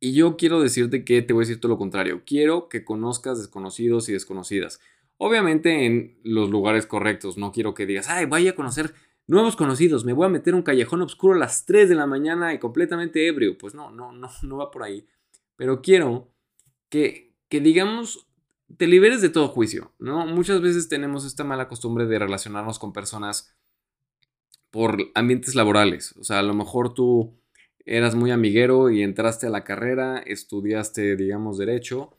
Y 0.00 0.12
yo 0.12 0.36
quiero 0.36 0.60
decirte 0.60 1.04
que 1.04 1.22
te 1.22 1.32
voy 1.32 1.42
a 1.42 1.46
decir 1.46 1.60
todo 1.60 1.70
lo 1.70 1.78
contrario. 1.78 2.22
Quiero 2.26 2.68
que 2.68 2.84
conozcas 2.84 3.38
desconocidos 3.38 4.08
y 4.08 4.12
desconocidas. 4.12 4.80
Obviamente 5.18 5.86
en 5.86 6.18
los 6.24 6.50
lugares 6.50 6.86
correctos. 6.86 7.36
No 7.36 7.52
quiero 7.52 7.74
que 7.74 7.86
digas, 7.86 8.08
ay, 8.08 8.26
vaya 8.26 8.50
a 8.50 8.54
conocer 8.54 8.94
nuevos 9.26 9.54
conocidos. 9.54 10.04
Me 10.04 10.12
voy 10.12 10.26
a 10.26 10.30
meter 10.30 10.54
un 10.54 10.62
callejón 10.62 11.02
oscuro 11.02 11.34
a 11.34 11.38
las 11.38 11.64
3 11.66 11.88
de 11.88 11.94
la 11.94 12.06
mañana 12.06 12.54
y 12.54 12.58
completamente 12.58 13.26
ebrio. 13.26 13.56
Pues 13.56 13.74
no, 13.74 13.90
no, 13.90 14.12
no, 14.12 14.28
no 14.42 14.56
va 14.56 14.70
por 14.70 14.82
ahí. 14.82 15.06
Pero 15.58 15.82
quiero 15.82 16.32
que, 16.88 17.34
que 17.48 17.60
digamos, 17.60 18.28
te 18.76 18.86
liberes 18.86 19.20
de 19.20 19.28
todo 19.28 19.48
juicio, 19.48 19.92
¿no? 19.98 20.24
Muchas 20.24 20.62
veces 20.62 20.88
tenemos 20.88 21.26
esta 21.26 21.42
mala 21.42 21.66
costumbre 21.68 22.06
de 22.06 22.18
relacionarnos 22.18 22.78
con 22.78 22.92
personas 22.92 23.56
por 24.70 24.98
ambientes 25.16 25.56
laborales. 25.56 26.16
O 26.16 26.22
sea, 26.22 26.38
a 26.38 26.42
lo 26.44 26.54
mejor 26.54 26.94
tú 26.94 27.40
eras 27.84 28.14
muy 28.14 28.30
amiguero 28.30 28.88
y 28.88 29.02
entraste 29.02 29.48
a 29.48 29.50
la 29.50 29.64
carrera, 29.64 30.18
estudiaste, 30.18 31.16
digamos, 31.16 31.58
derecho, 31.58 32.16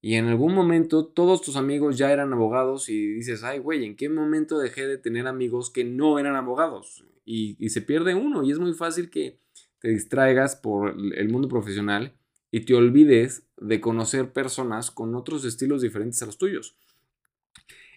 y 0.00 0.14
en 0.14 0.28
algún 0.28 0.54
momento 0.54 1.04
todos 1.04 1.42
tus 1.42 1.56
amigos 1.56 1.98
ya 1.98 2.10
eran 2.10 2.32
abogados 2.32 2.88
y 2.88 3.14
dices, 3.14 3.44
ay, 3.44 3.58
güey, 3.58 3.84
¿en 3.84 3.96
qué 3.96 4.08
momento 4.08 4.58
dejé 4.58 4.86
de 4.86 4.96
tener 4.96 5.26
amigos 5.26 5.70
que 5.70 5.84
no 5.84 6.18
eran 6.18 6.36
abogados? 6.36 7.04
Y, 7.26 7.62
y 7.62 7.68
se 7.68 7.82
pierde 7.82 8.14
uno 8.14 8.44
y 8.44 8.52
es 8.52 8.58
muy 8.58 8.72
fácil 8.72 9.10
que 9.10 9.40
te 9.80 9.88
distraigas 9.88 10.56
por 10.56 10.96
el 11.14 11.28
mundo 11.28 11.48
profesional 11.48 12.17
y 12.50 12.60
te 12.60 12.74
olvides 12.74 13.46
de 13.56 13.80
conocer 13.80 14.32
personas 14.32 14.90
con 14.90 15.14
otros 15.14 15.44
estilos 15.44 15.82
diferentes 15.82 16.22
a 16.22 16.26
los 16.26 16.38
tuyos. 16.38 16.76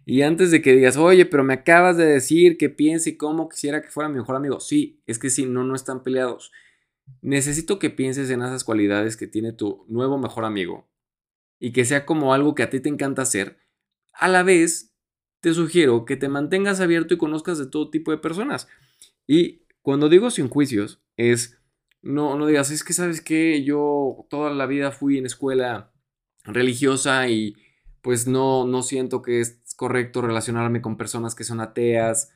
Y 0.05 0.24
antes 0.24 0.51
de 0.51 0.62
que 0.62 0.74
digas, 0.74 0.98
oye, 0.98 1.25
pero 1.25 1.43
me 1.43 1.53
acabas 1.53 1.98
de 1.98 2.05
decir 2.05 2.58
que 2.58 2.70
piense 2.70 3.17
cómo 3.17 3.50
quisiera 3.50 3.81
que 3.81 3.89
fuera 3.89 4.10
mi 4.10 4.17
mejor 4.17 4.36
amigo. 4.36 4.60
Sí, 4.60 5.01
es 5.05 5.20
que 5.20 5.29
sí, 5.29 5.46
no, 5.46 5.63
no 5.63 5.75
están 5.75 6.03
peleados. 6.03 6.51
Necesito 7.22 7.77
que 7.77 7.89
pienses 7.89 8.29
en 8.29 8.41
esas 8.41 8.63
cualidades 8.63 9.15
que 9.15 9.27
tiene 9.27 9.53
tu 9.53 9.86
nuevo 9.88 10.17
mejor 10.17 10.46
amigo 10.46 10.89
y 11.60 11.72
que 11.72 11.86
sea 11.86 12.05
como 12.05 12.34
algo 12.34 12.55
que 12.55 12.63
a 12.63 12.70
ti 12.70 12.79
te 12.79 12.89
encanta 12.89 13.22
hacer. 13.22 13.60
A 14.13 14.27
la 14.27 14.41
vez, 14.43 14.91
te 15.39 15.53
sugiero 15.53 16.05
que 16.05 16.17
te 16.17 16.29
mantengas 16.29 16.79
abierto 16.81 17.13
y 17.13 17.17
conozcas 17.17 17.60
de 17.60 17.67
todo 17.67 17.91
tipo 17.91 18.12
de 18.12 18.17
personas. 18.17 18.67
Y 19.27 19.63
cuando 19.81 20.10
digo 20.10 20.31
sin 20.31 20.50
juicios, 20.50 21.00
es 21.17 21.61
no, 22.01 22.38
no 22.38 22.48
digas, 22.48 22.72
es 22.72 22.84
que 22.84 22.93
sabes 22.93 23.22
que 23.22 23.63
yo 23.63 24.25
toda 24.29 24.51
la 24.51 24.65
vida 24.65 24.91
fui 24.91 25.17
en 25.17 25.25
escuela 25.25 25.91
religiosa 26.43 27.27
y 27.29 27.55
pues 28.01 28.27
no, 28.27 28.65
no 28.65 28.81
siento 28.81 29.22
que 29.22 29.41
es 29.41 29.62
correcto 29.75 30.22
relacionarme 30.22 30.81
con 30.81 30.98
personas 30.98 31.36
que 31.36 31.43
son 31.43 31.60
ateas. 31.60 32.34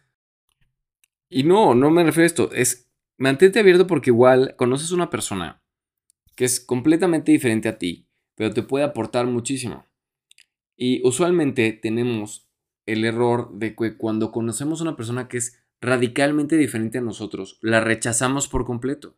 Y 1.29 1.43
no, 1.43 1.74
no 1.74 1.89
me 1.89 2.03
refiero 2.03 2.24
a 2.24 2.27
esto, 2.27 2.51
es 2.53 2.89
mantente 3.17 3.60
abierto 3.60 3.88
porque 3.88 4.12
igual 4.12 4.55
conoces 4.57 4.91
una 4.91 5.10
persona 5.10 5.62
que 6.36 6.45
es 6.45 6.60
completamente 6.60 7.31
diferente 7.31 7.69
a 7.69 7.77
ti, 7.77 8.07
pero 8.36 8.53
te 8.53 8.62
puede 8.62 8.86
aportar 8.86 9.25
muchísimo. 9.25 9.86
Y 10.75 11.05
usualmente 11.07 11.72
tenemos 11.72 12.50
el 12.86 13.05
error 13.05 13.51
de 13.53 13.75
que 13.75 13.98
cuando 13.98 14.31
conocemos 14.31 14.79
a 14.79 14.84
una 14.84 14.95
persona 14.95 15.27
que 15.27 15.38
es 15.38 15.63
radicalmente 15.81 16.57
diferente 16.57 16.98
a 16.98 17.01
nosotros, 17.01 17.57
la 17.62 17.79
rechazamos 17.79 18.48
por 18.48 18.65
completo. 18.65 19.15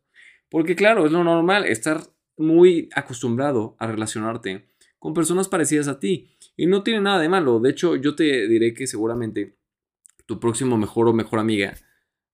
Porque 0.49 0.75
claro, 0.75 1.05
es 1.05 1.11
lo 1.11 1.23
normal 1.23 1.65
estar 1.65 2.01
muy 2.37 2.89
acostumbrado 2.93 3.75
a 3.79 3.87
relacionarte 3.87 4.67
con 4.99 5.13
personas 5.13 5.47
parecidas 5.47 5.87
a 5.87 5.99
ti. 5.99 6.29
Y 6.55 6.65
no 6.65 6.83
tiene 6.83 7.01
nada 7.01 7.19
de 7.19 7.29
malo. 7.29 7.59
De 7.59 7.69
hecho, 7.69 7.95
yo 7.95 8.15
te 8.15 8.47
diré 8.47 8.73
que 8.73 8.87
seguramente 8.87 9.57
tu 10.25 10.39
próximo 10.39 10.77
mejor 10.77 11.07
o 11.07 11.13
mejor 11.13 11.39
amiga 11.39 11.75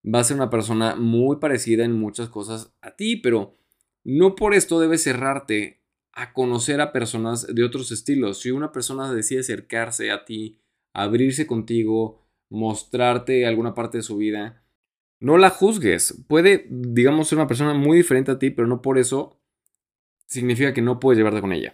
va 0.04 0.20
a 0.20 0.24
ser 0.24 0.36
una 0.36 0.50
persona 0.50 0.96
muy 0.96 1.38
parecida 1.38 1.86
en 1.86 1.94
muchas 1.94 2.30
cosas 2.30 2.74
a 2.82 2.96
ti, 2.96 3.18
pero 3.18 3.58
no 4.04 4.36
por 4.36 4.54
esto 4.54 4.80
debes 4.80 5.04
cerrarte 5.04 5.82
a 6.12 6.34
conocer 6.34 6.82
a 6.82 6.92
personas 6.92 7.48
de 7.48 7.64
otros 7.64 7.92
estilos. 7.92 8.40
Si 8.40 8.52
una 8.52 8.72
persona 8.72 9.12
decide 9.14 9.40
acercarse 9.42 10.12
a 10.12 10.26
ti, 10.26 10.60
abrirse 10.94 11.48
contigo, 11.48 12.22
mostrarte 12.50 13.46
alguna 13.46 13.74
parte 13.74 13.98
de 13.98 14.04
su 14.04 14.18
vida, 14.18 14.63
no 15.24 15.38
la 15.38 15.50
juzgues. 15.50 16.22
Puede, 16.28 16.66
digamos, 16.70 17.30
ser 17.30 17.38
una 17.38 17.48
persona 17.48 17.74
muy 17.74 17.96
diferente 17.96 18.30
a 18.30 18.40
ti, 18.40 18.50
pero 18.50 18.68
no 18.68 18.82
por 18.82 18.98
eso 18.98 19.40
significa 20.26 20.74
que 20.74 20.82
no 20.82 21.00
puedes 21.00 21.18
llevarte 21.18 21.40
con 21.40 21.54
ella. 21.54 21.74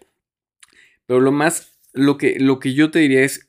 Pero 1.08 1.20
lo 1.20 1.32
más, 1.32 1.79
lo 1.91 2.20
que, 2.20 2.38
lo 2.39 2.60
que 2.60 2.75
yo 2.75 2.91
te 2.91 3.00
diría 3.00 3.24
es, 3.24 3.48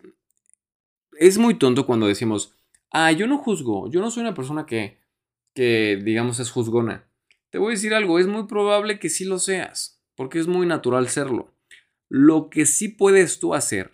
es 1.18 1.36
muy 1.36 1.52
tonto 1.58 1.84
cuando 1.84 2.06
decimos, 2.06 2.54
ah, 2.90 3.12
yo 3.12 3.26
no 3.26 3.36
juzgo, 3.36 3.90
yo 3.90 4.00
no 4.00 4.10
soy 4.10 4.22
una 4.22 4.32
persona 4.32 4.64
que, 4.64 4.96
que, 5.54 6.00
digamos, 6.02 6.40
es 6.40 6.50
juzgona. 6.50 7.06
Te 7.50 7.58
voy 7.58 7.68
a 7.68 7.76
decir 7.76 7.92
algo, 7.92 8.18
es 8.18 8.26
muy 8.26 8.46
probable 8.46 8.98
que 8.98 9.10
sí 9.10 9.26
lo 9.26 9.38
seas, 9.38 10.02
porque 10.14 10.38
es 10.38 10.46
muy 10.46 10.66
natural 10.66 11.10
serlo. 11.10 11.52
Lo 12.08 12.48
que 12.48 12.64
sí 12.64 12.88
puedes 12.88 13.38
tú 13.38 13.52
hacer 13.52 13.92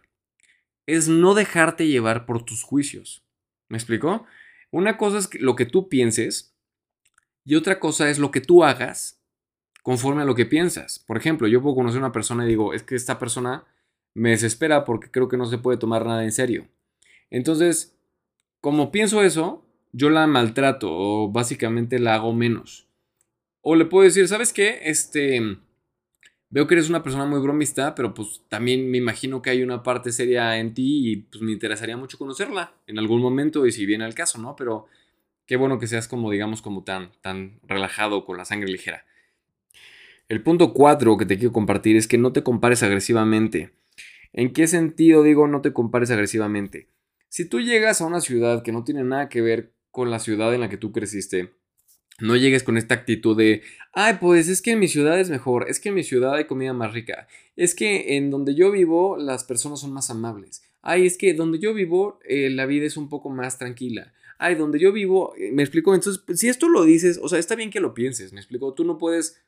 es 0.86 1.08
no 1.08 1.34
dejarte 1.34 1.88
llevar 1.88 2.26
por 2.26 2.44
tus 2.44 2.62
juicios. 2.62 3.26
¿Me 3.68 3.76
explicó? 3.76 4.25
Una 4.76 4.99
cosa 4.99 5.16
es 5.16 5.30
lo 5.40 5.56
que 5.56 5.64
tú 5.64 5.88
pienses 5.88 6.54
y 7.47 7.54
otra 7.54 7.80
cosa 7.80 8.11
es 8.11 8.18
lo 8.18 8.30
que 8.30 8.42
tú 8.42 8.62
hagas 8.62 9.23
conforme 9.83 10.21
a 10.21 10.26
lo 10.26 10.35
que 10.35 10.45
piensas. 10.45 10.99
Por 10.99 11.16
ejemplo, 11.16 11.49
yo 11.49 11.62
puedo 11.62 11.76
conocer 11.76 11.97
a 11.97 12.04
una 12.04 12.12
persona 12.12 12.45
y 12.45 12.49
digo, 12.49 12.75
es 12.75 12.83
que 12.83 12.95
esta 12.95 13.18
persona 13.18 13.64
me 14.12 14.33
desespera 14.33 14.85
porque 14.85 15.11
creo 15.11 15.28
que 15.28 15.38
no 15.38 15.47
se 15.47 15.56
puede 15.56 15.78
tomar 15.78 16.04
nada 16.04 16.25
en 16.25 16.30
serio. 16.30 16.68
Entonces, 17.30 17.97
como 18.61 18.92
pienso 18.92 19.23
eso, 19.23 19.66
yo 19.92 20.11
la 20.11 20.26
maltrato 20.26 20.90
o 20.92 21.33
básicamente 21.33 21.99
la 21.99 22.16
hago 22.16 22.35
menos. 22.35 22.87
O 23.62 23.76
le 23.76 23.87
puedo 23.87 24.04
decir, 24.04 24.28
¿sabes 24.28 24.52
qué? 24.52 24.80
Este, 24.83 25.40
veo 26.56 26.66
que 26.66 26.72
eres 26.72 26.88
una 26.88 27.02
persona 27.02 27.26
muy 27.26 27.38
bromista, 27.40 27.94
pero 27.94 28.14
pues 28.14 28.40
también 28.48 28.90
me 28.90 28.96
imagino 28.96 29.42
que 29.42 29.50
hay 29.50 29.62
una 29.62 29.82
parte 29.82 30.10
seria 30.10 30.56
en 30.56 30.72
ti 30.72 31.10
y 31.10 31.16
pues 31.16 31.42
me 31.42 31.52
interesaría 31.52 31.98
mucho 31.98 32.16
conocerla 32.16 32.72
en 32.86 32.98
algún 32.98 33.20
momento 33.20 33.66
y 33.66 33.72
si 33.72 33.84
viene 33.84 34.06
al 34.06 34.14
caso, 34.14 34.38
¿no? 34.38 34.56
Pero 34.56 34.86
qué 35.44 35.56
bueno 35.56 35.78
que 35.78 35.86
seas 35.86 36.08
como, 36.08 36.30
digamos, 36.30 36.62
como 36.62 36.82
tan, 36.82 37.12
tan 37.20 37.60
relajado 37.64 38.25
con 38.25 38.38
la 38.38 38.46
sangre 38.46 38.72
ligera. 38.72 39.04
El 40.30 40.42
punto 40.42 40.72
cuatro 40.72 41.18
que 41.18 41.26
te 41.26 41.36
quiero 41.36 41.52
compartir 41.52 41.94
es 41.94 42.08
que 42.08 42.16
no 42.16 42.32
te 42.32 42.42
compares 42.42 42.82
agresivamente. 42.82 43.75
¿En 44.32 44.54
qué 44.54 44.66
sentido 44.66 45.22
digo 45.22 45.48
no 45.48 45.60
te 45.60 45.75
compares 45.75 46.10
agresivamente? 46.10 46.88
Si 47.28 47.46
tú 47.46 47.60
llegas 47.60 48.00
a 48.00 48.06
una 48.06 48.22
ciudad 48.22 48.62
que 48.62 48.72
no 48.72 48.82
tiene 48.82 49.04
nada 49.04 49.28
que 49.28 49.42
ver 49.42 49.75
con 49.90 50.10
la 50.10 50.20
ciudad 50.20 50.54
en 50.54 50.62
la 50.62 50.70
que 50.70 50.78
tú 50.78 50.90
creciste, 50.90 51.52
no 52.20 52.37
llegues 52.37 52.62
con 52.62 52.76
esta 52.76 52.94
actitud 52.94 53.37
de, 53.37 53.62
ay, 53.92 54.16
pues 54.20 54.49
es 54.49 54.62
que 54.62 54.73
en 54.73 54.78
mi 54.78 54.88
ciudad 54.88 55.20
es 55.20 55.30
mejor, 55.30 55.68
es 55.68 55.80
que 55.80 55.90
en 55.90 55.94
mi 55.94 56.02
ciudad 56.02 56.35
hay 56.35 56.46
comida 56.46 56.73
más 56.73 56.92
rica, 56.92 57.28
es 57.56 57.75
que 57.75 58.16
en 58.16 58.30
donde 58.30 58.54
yo 58.54 58.70
vivo 58.70 59.16
las 59.16 59.44
personas 59.44 59.80
son 59.80 59.92
más 59.92 60.11
amables, 60.11 60.62
ay, 60.82 61.06
es 61.06 61.18
que 61.18 61.35
donde 61.35 61.58
yo 61.58 61.75
vivo 61.75 62.18
eh, 62.26 62.50
la 62.50 62.66
vida 62.66 62.87
es 62.87 62.96
un 62.96 63.08
poco 63.08 63.28
más 63.28 63.58
tranquila, 63.58 64.14
ay, 64.38 64.54
donde 64.54 64.78
yo 64.78 64.92
vivo, 64.92 65.35
eh, 65.37 65.52
me 65.52 65.62
explico, 65.62 65.94
entonces, 65.94 66.23
si 66.38 66.49
esto 66.49 66.68
lo 66.68 66.85
dices, 66.85 67.18
o 67.23 67.28
sea, 67.28 67.38
está 67.38 67.54
bien 67.54 67.70
que 67.70 67.80
lo 67.80 67.94
pienses, 67.94 68.32
me 68.32 68.40
explico, 68.40 68.73
tú 68.73 68.85
no 68.85 68.99
puedes, 68.99 69.42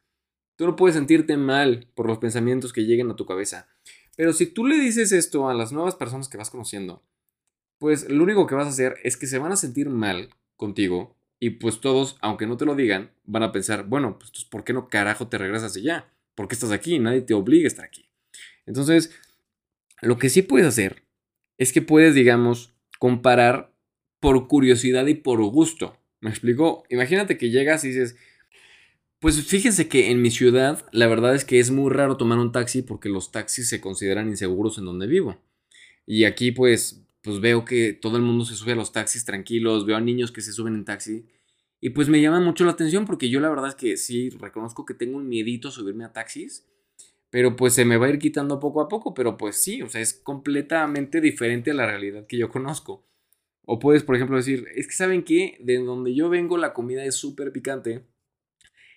tú 0.56 0.66
no 0.66 0.76
puedes 0.76 0.96
sentirte 0.96 1.36
mal 1.36 1.88
por 1.94 2.06
los 2.06 2.18
pensamientos 2.18 2.72
que 2.72 2.84
lleguen 2.84 3.10
a 3.10 3.16
tu 3.16 3.24
cabeza, 3.24 3.68
pero 4.16 4.32
si 4.32 4.46
tú 4.46 4.66
le 4.66 4.76
dices 4.76 5.12
esto 5.12 5.48
a 5.48 5.54
las 5.54 5.72
nuevas 5.72 5.94
personas 5.94 6.28
que 6.28 6.36
vas 6.38 6.50
conociendo, 6.50 7.02
pues 7.78 8.10
lo 8.10 8.24
único 8.24 8.46
que 8.46 8.56
vas 8.56 8.66
a 8.66 8.70
hacer 8.70 8.96
es 9.04 9.16
que 9.16 9.28
se 9.28 9.38
van 9.38 9.52
a 9.52 9.56
sentir 9.56 9.88
mal 9.88 10.30
contigo 10.56 11.17
y 11.40 11.50
pues 11.50 11.80
todos, 11.80 12.16
aunque 12.20 12.46
no 12.46 12.56
te 12.56 12.64
lo 12.64 12.74
digan, 12.74 13.12
van 13.24 13.42
a 13.42 13.52
pensar, 13.52 13.84
bueno, 13.84 14.18
pues 14.18 14.44
¿por 14.44 14.64
qué 14.64 14.72
no 14.72 14.88
carajo 14.88 15.28
te 15.28 15.38
regresas 15.38 15.76
allá? 15.76 16.12
¿Por 16.34 16.48
qué 16.48 16.54
estás 16.54 16.72
aquí? 16.72 16.98
Nadie 16.98 17.22
te 17.22 17.34
obliga 17.34 17.66
a 17.66 17.68
estar 17.68 17.84
aquí. 17.84 18.08
Entonces, 18.66 19.12
lo 20.00 20.18
que 20.18 20.28
sí 20.28 20.42
puedes 20.42 20.66
hacer 20.66 21.04
es 21.58 21.72
que 21.72 21.82
puedes, 21.82 22.14
digamos, 22.14 22.74
comparar 22.98 23.72
por 24.20 24.48
curiosidad 24.48 25.06
y 25.06 25.14
por 25.14 25.42
gusto. 25.42 25.96
¿Me 26.20 26.30
explico? 26.30 26.84
Imagínate 26.90 27.38
que 27.38 27.50
llegas 27.50 27.84
y 27.84 27.88
dices, 27.88 28.16
pues 29.20 29.44
fíjense 29.44 29.88
que 29.88 30.10
en 30.10 30.22
mi 30.22 30.30
ciudad 30.30 30.84
la 30.92 31.06
verdad 31.06 31.34
es 31.34 31.44
que 31.44 31.60
es 31.60 31.70
muy 31.70 31.92
raro 31.92 32.16
tomar 32.16 32.38
un 32.38 32.52
taxi 32.52 32.82
porque 32.82 33.08
los 33.08 33.30
taxis 33.32 33.68
se 33.68 33.80
consideran 33.80 34.28
inseguros 34.28 34.78
en 34.78 34.84
donde 34.84 35.06
vivo. 35.06 35.40
Y 36.06 36.24
aquí 36.24 36.52
pues 36.52 37.04
pues 37.22 37.40
veo 37.40 37.64
que 37.64 37.92
todo 37.92 38.16
el 38.16 38.22
mundo 38.22 38.44
se 38.44 38.54
sube 38.54 38.72
a 38.72 38.76
los 38.76 38.92
taxis 38.92 39.24
tranquilos, 39.24 39.86
veo 39.86 39.96
a 39.96 40.00
niños 40.00 40.32
que 40.32 40.40
se 40.40 40.52
suben 40.52 40.74
en 40.74 40.84
taxi 40.84 41.26
Y 41.80 41.90
pues 41.90 42.08
me 42.08 42.20
llama 42.20 42.40
mucho 42.40 42.64
la 42.64 42.72
atención 42.72 43.06
porque 43.06 43.28
yo 43.30 43.40
la 43.40 43.50
verdad 43.50 43.68
es 43.68 43.74
que 43.74 43.96
sí, 43.96 44.30
reconozco 44.30 44.84
que 44.84 44.94
tengo 44.94 45.16
un 45.16 45.28
miedito 45.28 45.70
subirme 45.70 46.04
a 46.04 46.12
taxis, 46.12 46.66
pero 47.30 47.56
pues 47.56 47.74
se 47.74 47.84
me 47.84 47.96
va 47.98 48.06
a 48.06 48.10
ir 48.10 48.18
quitando 48.18 48.60
poco 48.60 48.80
a 48.80 48.88
poco, 48.88 49.14
pero 49.14 49.36
pues 49.38 49.56
sí, 49.62 49.82
o 49.82 49.88
sea, 49.88 50.00
es 50.00 50.14
completamente 50.14 51.20
diferente 51.20 51.70
a 51.72 51.74
la 51.74 51.86
realidad 51.86 52.26
que 52.26 52.38
yo 52.38 52.50
conozco. 52.50 53.06
O 53.66 53.78
puedes, 53.78 54.02
por 54.02 54.16
ejemplo, 54.16 54.36
decir, 54.36 54.66
es 54.74 54.86
que 54.88 54.94
saben 54.94 55.24
que 55.24 55.58
de 55.60 55.78
donde 55.78 56.14
yo 56.14 56.28
vengo 56.30 56.56
la 56.58 56.72
comida 56.74 57.04
es 57.04 57.16
súper 57.16 57.52
picante 57.52 58.06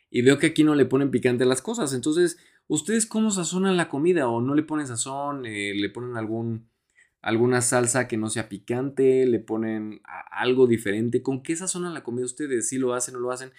y 0.09 0.21
veo 0.21 0.37
que 0.37 0.47
aquí 0.47 0.63
no 0.63 0.75
le 0.75 0.85
ponen 0.85 1.11
picante 1.11 1.43
a 1.43 1.47
las 1.47 1.61
cosas, 1.61 1.93
entonces, 1.93 2.37
¿ustedes 2.67 3.05
cómo 3.05 3.31
sazonan 3.31 3.77
la 3.77 3.89
comida? 3.89 4.27
¿O 4.29 4.41
no 4.41 4.55
le 4.55 4.63
ponen 4.63 4.87
sazón? 4.87 5.45
Eh, 5.45 5.73
¿Le 5.75 5.89
ponen 5.89 6.17
algún 6.17 6.70
alguna 7.21 7.61
salsa 7.61 8.07
que 8.07 8.17
no 8.17 8.29
sea 8.29 8.49
picante, 8.49 9.25
le 9.25 9.39
ponen 9.39 10.01
algo 10.31 10.67
diferente. 10.67 11.21
¿Con 11.21 11.43
qué 11.43 11.55
sazonan 11.55 11.93
la 11.93 12.03
comida 12.03 12.25
ustedes? 12.25 12.69
¿Si 12.69 12.77
lo 12.77 12.93
hacen 12.93 13.15
o 13.15 13.19
no 13.19 13.25
lo 13.25 13.31
hacen? 13.31 13.51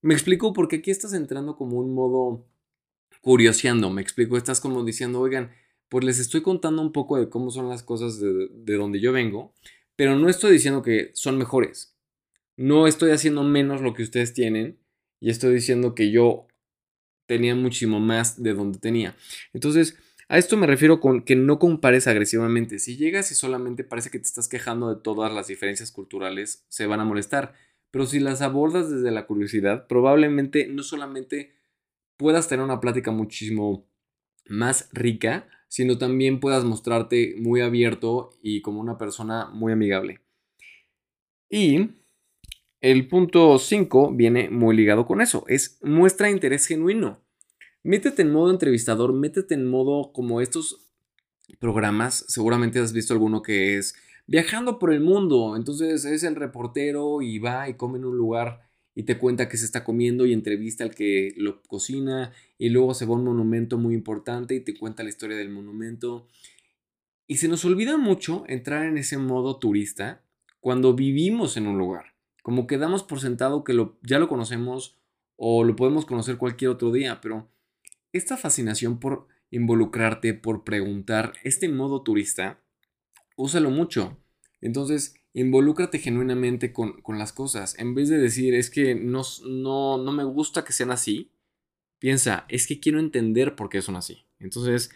Me 0.00 0.14
explico 0.14 0.52
porque 0.52 0.76
aquí 0.76 0.90
estás 0.90 1.12
entrando 1.12 1.56
como 1.56 1.78
un 1.78 1.94
modo 1.94 2.46
curioseando, 3.20 3.90
me 3.90 4.02
explico, 4.02 4.36
estás 4.36 4.60
como 4.60 4.84
diciendo, 4.84 5.20
oigan, 5.20 5.50
pues 5.88 6.04
les 6.04 6.18
estoy 6.18 6.42
contando 6.42 6.82
un 6.82 6.92
poco 6.92 7.18
de 7.18 7.28
cómo 7.30 7.50
son 7.50 7.68
las 7.68 7.82
cosas 7.82 8.20
de, 8.20 8.48
de 8.50 8.76
donde 8.76 9.00
yo 9.00 9.12
vengo, 9.12 9.54
pero 9.96 10.16
no 10.16 10.28
estoy 10.28 10.52
diciendo 10.52 10.82
que 10.82 11.10
son 11.14 11.38
mejores. 11.38 11.96
No 12.56 12.86
estoy 12.86 13.12
haciendo 13.12 13.42
menos 13.42 13.80
lo 13.80 13.94
que 13.94 14.02
ustedes 14.02 14.34
tienen 14.34 14.78
y 15.20 15.30
estoy 15.30 15.54
diciendo 15.54 15.94
que 15.94 16.10
yo 16.10 16.46
tenía 17.26 17.54
muchísimo 17.54 18.00
más 18.00 18.42
de 18.42 18.54
donde 18.54 18.78
tenía. 18.78 19.16
Entonces, 19.52 19.96
a 20.28 20.38
esto 20.38 20.56
me 20.56 20.66
refiero 20.66 21.00
con 21.00 21.22
que 21.22 21.36
no 21.36 21.58
compares 21.58 22.06
agresivamente. 22.06 22.78
Si 22.78 22.96
llegas 22.96 23.30
y 23.30 23.34
solamente 23.34 23.84
parece 23.84 24.10
que 24.10 24.18
te 24.18 24.26
estás 24.26 24.48
quejando 24.48 24.94
de 24.94 25.00
todas 25.00 25.32
las 25.32 25.48
diferencias 25.48 25.90
culturales, 25.92 26.64
se 26.68 26.86
van 26.86 27.00
a 27.00 27.04
molestar. 27.04 27.54
Pero 27.90 28.06
si 28.06 28.20
las 28.20 28.40
abordas 28.42 28.90
desde 28.90 29.10
la 29.10 29.26
curiosidad, 29.26 29.86
probablemente 29.86 30.66
no 30.66 30.82
solamente 30.82 31.54
puedas 32.16 32.48
tener 32.48 32.64
una 32.64 32.80
plática 32.80 33.10
muchísimo 33.10 33.86
más 34.46 34.88
rica, 34.92 35.48
sino 35.68 35.98
también 35.98 36.40
puedas 36.40 36.64
mostrarte 36.64 37.34
muy 37.38 37.60
abierto 37.60 38.30
y 38.42 38.62
como 38.62 38.80
una 38.80 38.98
persona 38.98 39.46
muy 39.46 39.72
amigable. 39.72 40.20
Y 41.48 41.90
el 42.80 43.08
punto 43.08 43.58
5 43.58 44.12
viene 44.12 44.50
muy 44.50 44.76
ligado 44.76 45.06
con 45.06 45.20
eso, 45.20 45.44
es 45.48 45.78
muestra 45.82 46.30
interés 46.30 46.66
genuino 46.66 47.23
métete 47.84 48.22
en 48.22 48.32
modo 48.32 48.50
entrevistador, 48.50 49.12
métete 49.12 49.54
en 49.54 49.68
modo 49.68 50.12
como 50.12 50.40
estos 50.40 50.80
programas, 51.60 52.24
seguramente 52.26 52.80
has 52.80 52.92
visto 52.92 53.12
alguno 53.12 53.42
que 53.42 53.76
es 53.76 53.94
viajando 54.26 54.78
por 54.78 54.92
el 54.92 55.00
mundo, 55.00 55.54
entonces 55.56 56.04
es 56.04 56.24
el 56.24 56.34
reportero 56.34 57.22
y 57.22 57.38
va 57.38 57.68
y 57.68 57.74
come 57.74 57.98
en 57.98 58.06
un 58.06 58.16
lugar 58.16 58.62
y 58.94 59.02
te 59.02 59.18
cuenta 59.18 59.48
que 59.48 59.56
se 59.56 59.64
está 59.64 59.84
comiendo 59.84 60.24
y 60.24 60.32
entrevista 60.32 60.84
al 60.84 60.94
que 60.94 61.34
lo 61.36 61.62
cocina 61.62 62.32
y 62.58 62.70
luego 62.70 62.94
se 62.94 63.06
va 63.06 63.12
a 63.12 63.18
un 63.18 63.24
monumento 63.24 63.76
muy 63.76 63.94
importante 63.94 64.54
y 64.54 64.60
te 64.60 64.76
cuenta 64.76 65.02
la 65.02 65.08
historia 65.08 65.36
del 65.36 65.50
monumento. 65.50 66.28
Y 67.26 67.38
se 67.38 67.48
nos 67.48 67.64
olvida 67.64 67.96
mucho 67.96 68.44
entrar 68.46 68.84
en 68.86 68.98
ese 68.98 69.18
modo 69.18 69.58
turista 69.58 70.22
cuando 70.60 70.94
vivimos 70.94 71.56
en 71.56 71.66
un 71.66 71.76
lugar. 71.76 72.14
Como 72.42 72.66
que 72.66 72.78
damos 72.78 73.02
por 73.02 73.20
sentado 73.20 73.64
que 73.64 73.72
lo, 73.72 73.98
ya 74.02 74.18
lo 74.18 74.28
conocemos 74.28 74.96
o 75.36 75.64
lo 75.64 75.74
podemos 75.74 76.06
conocer 76.06 76.36
cualquier 76.36 76.70
otro 76.70 76.92
día, 76.92 77.20
pero 77.20 77.48
esta 78.14 78.36
fascinación 78.36 78.98
por 78.98 79.26
involucrarte, 79.50 80.34
por 80.34 80.64
preguntar, 80.64 81.32
este 81.42 81.68
modo 81.68 82.02
turista, 82.02 82.60
úsalo 83.36 83.70
mucho. 83.70 84.16
Entonces, 84.60 85.14
involúcrate 85.32 85.98
genuinamente 85.98 86.72
con, 86.72 87.02
las 87.08 87.32
cosas. 87.32 87.78
En 87.78 87.94
vez 87.94 88.08
de 88.08 88.18
decir, 88.18 88.54
es 88.54 88.70
que 88.70 88.94
no, 88.94 89.22
no, 89.46 89.98
no 89.98 90.12
me 90.12 90.24
gusta 90.24 90.64
que 90.64 90.72
sean 90.72 90.90
así, 90.90 91.32
piensa, 91.98 92.46
es 92.48 92.66
que 92.66 92.80
quiero 92.80 93.00
entender 93.00 93.56
por 93.56 93.68
qué 93.68 93.82
son 93.82 93.96
así. 93.96 94.24
Entonces, 94.38 94.90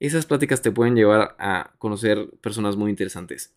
esas 0.00 0.26
pláticas 0.26 0.60
te 0.60 0.72
pueden 0.72 0.96
llevar 0.96 1.36
a 1.38 1.74
conocer 1.78 2.28
personas 2.40 2.76
muy 2.76 2.90
interesantes. 2.90 3.54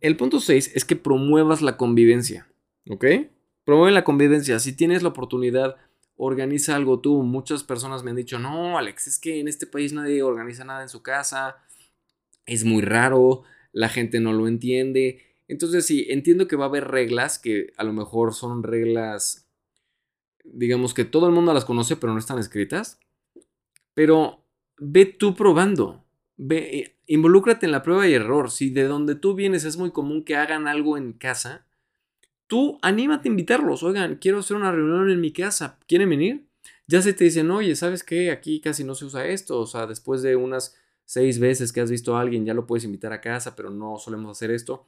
El 0.00 0.16
punto 0.16 0.40
6 0.40 0.72
es 0.74 0.84
que 0.84 0.96
promuevas 0.96 1.62
la 1.62 1.76
convivencia. 1.76 2.48
¿Ok? 2.90 3.04
Promueve 3.64 3.92
la 3.92 4.04
convivencia. 4.04 4.58
Si 4.58 4.72
tienes 4.72 5.02
la 5.02 5.10
oportunidad 5.10 5.76
organiza 6.16 6.76
algo 6.76 7.00
tú. 7.00 7.22
Muchas 7.22 7.64
personas 7.64 8.02
me 8.02 8.10
han 8.10 8.16
dicho, 8.16 8.38
no, 8.38 8.78
Alex, 8.78 9.06
es 9.06 9.18
que 9.18 9.40
en 9.40 9.48
este 9.48 9.66
país 9.66 9.92
nadie 9.92 10.22
organiza 10.22 10.64
nada 10.64 10.82
en 10.82 10.88
su 10.88 11.02
casa, 11.02 11.56
es 12.46 12.64
muy 12.64 12.82
raro, 12.82 13.42
la 13.72 13.88
gente 13.88 14.20
no 14.20 14.32
lo 14.32 14.48
entiende. 14.48 15.20
Entonces 15.48 15.86
sí, 15.86 16.06
entiendo 16.08 16.48
que 16.48 16.56
va 16.56 16.66
a 16.66 16.68
haber 16.68 16.88
reglas 16.88 17.38
que 17.38 17.72
a 17.76 17.84
lo 17.84 17.92
mejor 17.92 18.34
son 18.34 18.62
reglas, 18.62 19.48
digamos 20.44 20.94
que 20.94 21.04
todo 21.04 21.26
el 21.26 21.32
mundo 21.32 21.52
las 21.52 21.64
conoce, 21.64 21.96
pero 21.96 22.12
no 22.12 22.18
están 22.18 22.38
escritas. 22.38 22.98
Pero 23.94 24.44
ve 24.78 25.04
tú 25.04 25.34
probando, 25.34 26.04
ve, 26.36 26.78
eh, 26.78 26.96
involúcrate 27.06 27.66
en 27.66 27.72
la 27.72 27.82
prueba 27.82 28.08
y 28.08 28.14
error. 28.14 28.50
Si 28.50 28.70
de 28.70 28.84
donde 28.84 29.14
tú 29.14 29.34
vienes 29.34 29.64
es 29.64 29.76
muy 29.76 29.90
común 29.90 30.24
que 30.24 30.36
hagan 30.36 30.68
algo 30.68 30.96
en 30.96 31.12
casa, 31.12 31.66
tú 32.52 32.78
anímate 32.82 33.30
a 33.30 33.30
invitarlos. 33.30 33.82
Oigan, 33.82 34.16
quiero 34.16 34.40
hacer 34.40 34.58
una 34.58 34.70
reunión 34.70 35.08
en 35.08 35.22
mi 35.22 35.32
casa. 35.32 35.78
¿Quieren 35.88 36.10
venir? 36.10 36.44
Ya 36.86 37.00
se 37.00 37.14
te 37.14 37.24
dicen, 37.24 37.50
oye, 37.50 37.74
¿sabes 37.74 38.04
qué? 38.04 38.30
Aquí 38.30 38.60
casi 38.60 38.84
no 38.84 38.94
se 38.94 39.06
usa 39.06 39.26
esto. 39.26 39.58
O 39.58 39.66
sea, 39.66 39.86
después 39.86 40.20
de 40.20 40.36
unas 40.36 40.76
seis 41.06 41.38
veces 41.38 41.72
que 41.72 41.80
has 41.80 41.90
visto 41.90 42.14
a 42.14 42.20
alguien, 42.20 42.44
ya 42.44 42.52
lo 42.52 42.66
puedes 42.66 42.84
invitar 42.84 43.10
a 43.14 43.22
casa, 43.22 43.56
pero 43.56 43.70
no 43.70 43.96
solemos 43.96 44.32
hacer 44.32 44.50
esto. 44.50 44.86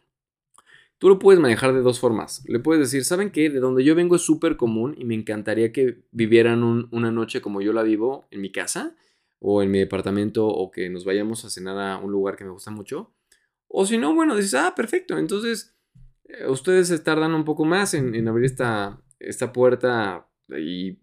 Tú 0.98 1.09
lo 1.09 1.18
puedes 1.18 1.40
manejar 1.40 1.72
de 1.72 1.81
dos 1.81 2.00
formas. 2.00 2.44
Le 2.46 2.59
puedes 2.59 2.83
decir, 2.83 3.03
¿saben 3.03 3.31
qué? 3.31 3.48
De 3.48 3.61
donde 3.61 3.83
yo 3.83 3.94
vengo 3.94 4.16
es 4.16 4.20
súper 4.22 4.59
común 4.59 4.94
y 4.98 5.07
me 5.07 5.14
encantaría 5.14 5.72
que 5.72 6.03
vivieran 6.11 6.62
una 6.90 7.11
noche 7.12 7.40
como 7.40 7.62
yo 7.62 7.72
la 7.72 7.83
vivo 7.83 8.27
en 8.31 8.42
mi 8.42 8.53
casa 8.53 8.94
o 9.38 9.62
en 9.62 9.70
mi 9.70 9.79
departamento 9.79 10.46
o 10.46 10.70
que 10.70 10.90
nos 10.90 11.07
vayamos 11.07 11.46
a 11.46 11.48
cenar 11.48 11.79
a 11.79 11.96
un 11.96 12.12
lugar 12.12 12.37
que 12.37 12.44
me 12.44 12.50
gusta 12.50 12.70
mucho. 12.70 13.14
O 13.68 13.87
si 13.87 13.96
no, 13.96 14.14
bueno, 14.14 14.37
dices, 14.37 14.53
ah, 14.53 14.74
perfecto. 14.77 15.16
Entonces 15.16 15.74
ustedes 16.49 16.89
se 16.89 16.99
tardan 16.99 17.35
un 17.35 17.45
poco 17.45 17.65
más 17.65 17.95
en, 17.95 18.29
abrir 18.29 18.47
esta, 18.47 19.01
esta 19.19 19.53
puerta 19.53 20.29
y 20.49 20.99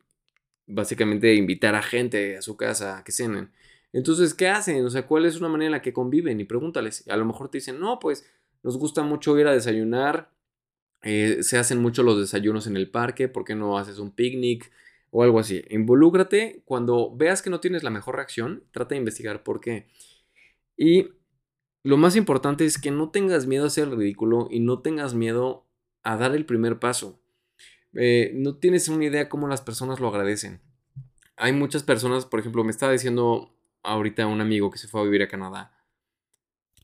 básicamente 0.67 1.35
invitar 1.35 1.75
a 1.75 1.81
gente 1.81 2.37
a 2.37 2.41
su 2.41 2.57
casa 2.57 2.99
a 2.99 3.03
que 3.03 3.11
cenen. 3.11 3.51
Entonces, 3.93 4.33
¿qué 4.33 4.47
hacen? 4.47 4.85
O 4.85 4.89
sea, 4.89 5.05
¿cuál 5.05 5.25
es 5.25 5.37
una 5.37 5.49
manera 5.49 5.67
en 5.67 5.71
la 5.73 5.81
que 5.81 5.93
conviven? 5.93 6.39
Y 6.39 6.45
pregúntales. 6.45 7.07
A 7.09 7.17
lo 7.17 7.25
mejor 7.25 7.49
te 7.49 7.57
dicen, 7.57 7.79
no, 7.79 7.99
pues 7.99 8.25
nos 8.63 8.77
gusta 8.77 9.03
mucho 9.03 9.37
ir 9.37 9.47
a 9.47 9.53
desayunar. 9.53 10.31
Eh, 11.03 11.39
se 11.43 11.57
hacen 11.57 11.81
mucho 11.81 12.03
los 12.03 12.19
desayunos 12.19 12.67
en 12.67 12.77
el 12.77 12.89
parque. 12.89 13.27
¿Por 13.27 13.43
qué 13.43 13.55
no 13.55 13.77
haces 13.77 13.99
un 13.99 14.11
picnic? 14.11 14.71
O 15.11 15.23
algo 15.23 15.39
así. 15.39 15.63
Involúcrate. 15.69 16.61
Cuando 16.65 17.13
veas 17.15 17.41
que 17.41 17.49
no 17.49 17.59
tienes 17.59 17.83
la 17.83 17.89
mejor 17.89 18.15
reacción, 18.15 18.63
trata 18.71 18.95
de 18.95 18.99
investigar 18.99 19.43
por 19.43 19.59
qué. 19.59 19.87
Y 20.77 21.09
lo 21.83 21.97
más 21.97 22.15
importante 22.15 22.65
es 22.65 22.77
que 22.77 22.91
no 22.91 23.09
tengas 23.09 23.47
miedo 23.47 23.65
a 23.65 23.81
el 23.81 23.97
ridículo 23.97 24.47
y 24.51 24.59
no 24.59 24.79
tengas 24.79 25.13
miedo 25.13 25.65
a 26.03 26.17
dar 26.17 26.35
el 26.35 26.45
primer 26.45 26.79
paso. 26.79 27.19
Eh, 27.93 28.31
no 28.35 28.57
tienes 28.57 28.87
una 28.87 29.05
idea 29.05 29.29
cómo 29.29 29.47
las 29.47 29.61
personas 29.61 29.99
lo 29.99 30.07
agradecen. 30.07 30.61
Hay 31.37 31.53
muchas 31.53 31.83
personas, 31.83 32.25
por 32.25 32.39
ejemplo, 32.39 32.63
me 32.63 32.71
estaba 32.71 32.91
diciendo 32.91 33.55
ahorita 33.83 34.27
un 34.27 34.41
amigo 34.41 34.69
que 34.69 34.77
se 34.77 34.87
fue 34.87 35.01
a 35.01 35.05
vivir 35.05 35.23
a 35.23 35.27
Canadá, 35.27 35.75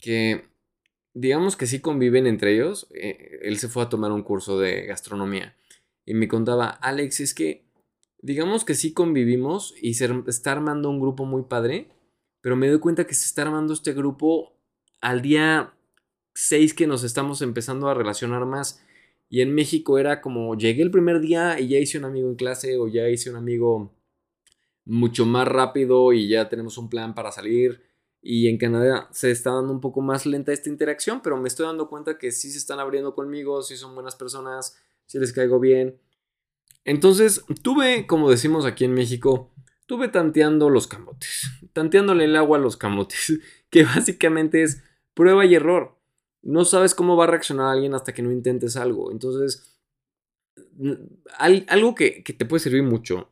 que 0.01 0.45
digamos 1.13 1.55
que 1.55 1.67
sí 1.67 1.79
conviven 1.79 2.25
entre 2.25 2.53
ellos. 2.53 2.87
Eh, 2.93 3.39
él 3.43 3.57
se 3.59 3.67
fue 3.67 3.83
a 3.83 3.89
tomar 3.89 4.11
un 4.11 4.23
curso 4.23 4.59
de 4.59 4.85
gastronomía 4.85 5.55
y 6.05 6.13
me 6.15 6.27
contaba, 6.27 6.69
Alex, 6.69 7.19
es 7.19 7.33
que 7.33 7.67
digamos 8.19 8.65
que 8.65 8.73
sí 8.73 8.93
convivimos 8.93 9.75
y 9.79 9.93
se 9.93 10.09
está 10.27 10.53
armando 10.53 10.89
un 10.89 10.99
grupo 10.99 11.25
muy 11.25 11.43
padre, 11.43 11.89
pero 12.41 12.55
me 12.55 12.67
doy 12.67 12.79
cuenta 12.79 13.05
que 13.05 13.13
se 13.13 13.25
está 13.25 13.43
armando 13.43 13.73
este 13.73 13.93
grupo 13.93 14.56
al 15.01 15.21
día 15.21 15.73
6 16.33 16.73
que 16.73 16.87
nos 16.87 17.03
estamos 17.03 17.41
empezando 17.41 17.89
a 17.89 17.93
relacionar 17.93 18.45
más. 18.45 18.83
Y 19.29 19.41
en 19.41 19.53
México 19.53 19.97
era 19.97 20.21
como 20.21 20.55
llegué 20.55 20.83
el 20.83 20.91
primer 20.91 21.19
día 21.19 21.59
y 21.59 21.67
ya 21.67 21.79
hice 21.79 21.97
un 21.97 22.05
amigo 22.05 22.29
en 22.29 22.35
clase 22.35 22.77
o 22.77 22.87
ya 22.87 23.09
hice 23.09 23.29
un 23.29 23.35
amigo 23.35 23.93
mucho 24.85 25.25
más 25.25 25.47
rápido 25.47 26.13
y 26.13 26.29
ya 26.29 26.47
tenemos 26.49 26.77
un 26.77 26.89
plan 26.89 27.13
para 27.13 27.31
salir. 27.31 27.83
Y 28.21 28.47
en 28.47 28.57
Canadá 28.57 29.07
se 29.11 29.31
está 29.31 29.51
dando 29.51 29.71
un 29.73 29.81
poco 29.81 30.01
más 30.01 30.25
lenta 30.25 30.53
esta 30.53 30.69
interacción, 30.69 31.21
pero 31.21 31.37
me 31.37 31.47
estoy 31.47 31.65
dando 31.65 31.89
cuenta 31.89 32.17
que 32.17 32.31
sí 32.31 32.51
se 32.51 32.57
están 32.57 32.79
abriendo 32.79 33.13
conmigo, 33.13 33.61
sí 33.63 33.75
son 33.77 33.95
buenas 33.95 34.15
personas, 34.15 34.77
sí 35.05 35.19
les 35.19 35.33
caigo 35.33 35.59
bien. 35.59 35.99
Entonces 36.85 37.43
tuve, 37.61 38.07
como 38.07 38.29
decimos 38.29 38.65
aquí 38.65 38.85
en 38.85 38.93
México, 38.93 39.51
tuve 39.87 40.07
tanteando 40.07 40.69
los 40.69 40.87
camotes, 40.87 41.49
tanteándole 41.73 42.25
el 42.25 42.35
agua 42.35 42.57
a 42.57 42.61
los 42.61 42.77
camotes, 42.77 43.39
que 43.69 43.83
básicamente 43.83 44.63
es 44.63 44.83
prueba 45.17 45.45
y 45.45 45.55
error. 45.55 45.97
No 46.43 46.63
sabes 46.63 46.93
cómo 46.93 47.17
va 47.17 47.23
a 47.23 47.27
reaccionar 47.27 47.73
alguien 47.73 47.95
hasta 47.95 48.13
que 48.13 48.21
no 48.21 48.31
intentes 48.31 48.77
algo. 48.77 49.11
Entonces, 49.11 49.75
algo 51.39 51.95
que, 51.95 52.23
te 52.37 52.45
puede 52.45 52.59
servir 52.61 52.83
mucho, 52.83 53.31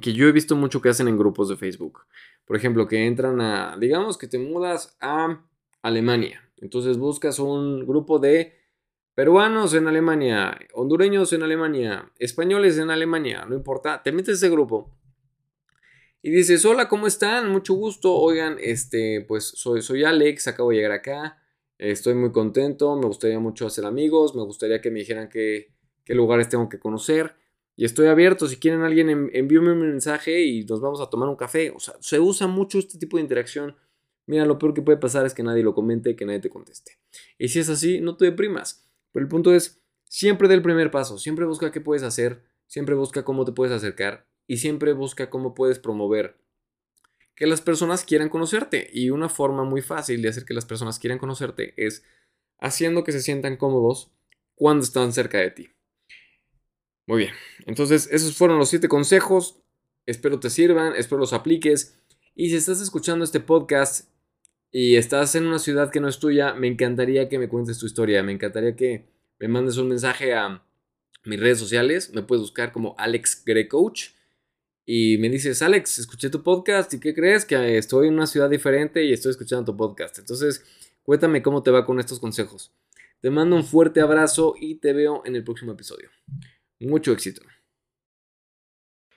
que 0.00 0.14
yo 0.14 0.26
he 0.26 0.32
visto 0.32 0.56
mucho 0.56 0.80
que 0.80 0.88
hacen 0.88 1.06
en 1.06 1.18
grupos 1.18 1.50
de 1.50 1.56
Facebook. 1.56 2.00
Por 2.46 2.56
ejemplo, 2.56 2.88
que 2.88 3.06
entran 3.06 3.42
a, 3.42 3.76
digamos 3.78 4.16
que 4.16 4.26
te 4.26 4.38
mudas 4.38 4.96
a 5.00 5.44
Alemania. 5.82 6.50
Entonces 6.56 6.96
buscas 6.96 7.38
un 7.38 7.86
grupo 7.86 8.18
de 8.18 8.54
peruanos 9.14 9.74
en 9.74 9.86
Alemania, 9.86 10.58
hondureños 10.72 11.32
en 11.34 11.42
Alemania, 11.42 12.10
españoles 12.18 12.78
en 12.78 12.90
Alemania, 12.90 13.44
no 13.48 13.54
importa, 13.54 14.02
te 14.02 14.12
metes 14.12 14.36
ese 14.36 14.48
grupo 14.48 14.96
y 16.22 16.30
dices, 16.30 16.64
hola, 16.64 16.88
¿cómo 16.88 17.06
están? 17.06 17.50
Mucho 17.50 17.74
gusto, 17.74 18.14
oigan, 18.14 18.56
este, 18.60 19.24
pues 19.26 19.44
soy, 19.44 19.82
soy 19.82 20.04
Alex, 20.04 20.48
acabo 20.48 20.70
de 20.70 20.76
llegar 20.76 20.92
acá, 20.92 21.40
estoy 21.78 22.14
muy 22.14 22.32
contento, 22.32 22.96
me 22.96 23.06
gustaría 23.06 23.38
mucho 23.38 23.66
hacer 23.66 23.84
amigos, 23.84 24.34
me 24.34 24.42
gustaría 24.42 24.80
que 24.80 24.90
me 24.90 24.98
dijeran 24.98 25.28
qué, 25.28 25.72
qué 26.04 26.14
lugares 26.14 26.48
tengo 26.48 26.68
que 26.68 26.80
conocer. 26.80 27.36
Y 27.76 27.84
estoy 27.84 28.08
abierto, 28.08 28.48
si 28.48 28.56
quieren 28.56 28.82
alguien 28.82 29.30
envíame 29.32 29.70
un 29.70 29.80
mensaje 29.80 30.42
y 30.42 30.64
nos 30.64 30.80
vamos 30.80 31.00
a 31.00 31.08
tomar 31.08 31.28
un 31.28 31.36
café. 31.36 31.70
O 31.70 31.78
sea, 31.78 31.94
se 32.00 32.18
usa 32.18 32.48
mucho 32.48 32.80
este 32.80 32.98
tipo 32.98 33.18
de 33.18 33.22
interacción. 33.22 33.76
Mira, 34.26 34.44
lo 34.44 34.58
peor 34.58 34.74
que 34.74 34.82
puede 34.82 34.98
pasar 34.98 35.24
es 35.24 35.32
que 35.32 35.44
nadie 35.44 35.62
lo 35.62 35.74
comente, 35.74 36.16
que 36.16 36.26
nadie 36.26 36.40
te 36.40 36.50
conteste. 36.50 36.98
Y 37.38 37.46
si 37.46 37.60
es 37.60 37.68
así, 37.68 38.00
no 38.00 38.16
te 38.16 38.24
deprimas. 38.24 38.90
Pero 39.12 39.22
el 39.22 39.28
punto 39.28 39.54
es, 39.54 39.80
siempre 40.02 40.48
dé 40.48 40.54
el 40.54 40.62
primer 40.62 40.90
paso, 40.90 41.18
siempre 41.18 41.44
busca 41.46 41.70
qué 41.70 41.80
puedes 41.80 42.02
hacer, 42.02 42.42
siempre 42.66 42.96
busca 42.96 43.24
cómo 43.24 43.44
te 43.44 43.52
puedes 43.52 43.72
acercar 43.72 44.26
y 44.48 44.56
siempre 44.56 44.94
busca 44.94 45.30
cómo 45.30 45.54
puedes 45.54 45.78
promover 45.78 46.36
que 47.36 47.46
las 47.46 47.60
personas 47.60 48.04
quieran 48.04 48.30
conocerte. 48.30 48.90
Y 48.92 49.10
una 49.10 49.28
forma 49.28 49.62
muy 49.62 49.82
fácil 49.82 50.20
de 50.22 50.30
hacer 50.30 50.44
que 50.44 50.54
las 50.54 50.64
personas 50.64 50.98
quieran 50.98 51.20
conocerte 51.20 51.74
es 51.76 52.02
haciendo 52.58 53.04
que 53.04 53.12
se 53.12 53.22
sientan 53.22 53.56
cómodos 53.56 54.10
cuando 54.56 54.82
están 54.82 55.12
cerca 55.12 55.38
de 55.38 55.52
ti. 55.52 55.68
Muy 57.06 57.18
bien, 57.18 57.34
entonces 57.66 58.08
esos 58.10 58.36
fueron 58.36 58.58
los 58.58 58.70
siete 58.70 58.88
consejos. 58.88 59.60
Espero 60.04 60.40
te 60.40 60.50
sirvan, 60.50 60.94
espero 60.96 61.20
los 61.20 61.32
apliques. 61.32 61.96
Y 62.34 62.50
si 62.50 62.56
estás 62.56 62.80
escuchando 62.80 63.24
este 63.24 63.40
podcast 63.40 64.10
y 64.72 64.96
estás 64.96 65.34
en 65.34 65.46
una 65.46 65.58
ciudad 65.58 65.90
que 65.90 66.00
no 66.00 66.08
es 66.08 66.18
tuya, 66.18 66.54
me 66.54 66.66
encantaría 66.66 67.28
que 67.28 67.38
me 67.38 67.48
cuentes 67.48 67.78
tu 67.78 67.86
historia. 67.86 68.22
Me 68.22 68.32
encantaría 68.32 68.74
que 68.74 69.06
me 69.38 69.48
mandes 69.48 69.76
un 69.76 69.88
mensaje 69.88 70.34
a 70.34 70.64
mis 71.24 71.38
redes 71.38 71.58
sociales. 71.58 72.12
Me 72.14 72.22
puedes 72.22 72.42
buscar 72.42 72.72
como 72.72 72.94
Alex 72.98 73.44
Coach 73.70 74.17
Y 74.90 75.18
me 75.18 75.28
dices, 75.28 75.60
Alex, 75.60 75.98
escuché 75.98 76.30
tu 76.30 76.42
podcast 76.42 76.94
y 76.94 76.98
¿qué 76.98 77.14
crees? 77.14 77.44
Que 77.44 77.76
estoy 77.76 78.08
en 78.08 78.14
una 78.14 78.26
ciudad 78.26 78.48
diferente 78.48 79.04
y 79.04 79.12
estoy 79.12 79.32
escuchando 79.32 79.66
tu 79.66 79.76
podcast. 79.76 80.18
Entonces, 80.18 80.64
cuéntame 81.02 81.42
cómo 81.42 81.62
te 81.62 81.70
va 81.70 81.84
con 81.84 82.00
estos 82.00 82.18
consejos. 82.18 82.72
Te 83.20 83.28
mando 83.28 83.54
un 83.54 83.64
fuerte 83.64 84.00
abrazo 84.00 84.54
y 84.58 84.76
te 84.76 84.94
veo 84.94 85.20
en 85.26 85.36
el 85.36 85.44
próximo 85.44 85.72
episodio. 85.72 86.08
Mucho 86.80 87.12
éxito. 87.12 87.42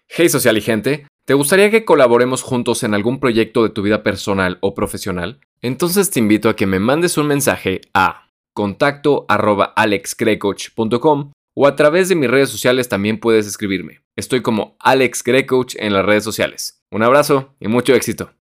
Hey 0.10 0.28
social 0.28 0.58
y 0.58 0.62
gente, 0.62 1.08
¿te 1.26 1.36
gustaría 1.36 1.72
que 1.72 1.86
colaboremos 1.86 2.44
juntos 2.44 2.84
en 2.84 2.94
algún 2.94 3.22
proyecto 3.22 3.64
de 3.64 3.70
tu 3.70 3.82
vida 3.82 4.04
personal 4.04 4.58
o 4.60 4.76
profesional? 4.76 5.40
Entonces 5.62 6.10
te 6.10 6.20
invito 6.20 6.50
a 6.50 6.58
que 6.58 6.66
me 6.66 6.80
mandes 6.80 7.18
un 7.18 7.28
mensaje 7.28 7.80
a 7.94 8.30
contacto 8.54 9.26
o 11.56 11.66
a 11.66 11.76
través 11.78 12.10
de 12.10 12.16
mis 12.16 12.30
redes 12.30 12.50
sociales 12.50 12.90
también 12.90 13.22
puedes 13.22 13.48
escribirme. 13.48 14.01
Estoy 14.18 14.42
como 14.42 14.76
Alex 14.80 15.24
Grecoach 15.24 15.76
en 15.78 15.94
las 15.94 16.06
redes 16.06 16.24
sociales. 16.24 16.84
Un 16.92 17.02
abrazo 17.04 17.56
y 17.60 17.70
mucho 17.70 17.94
éxito. 17.94 18.34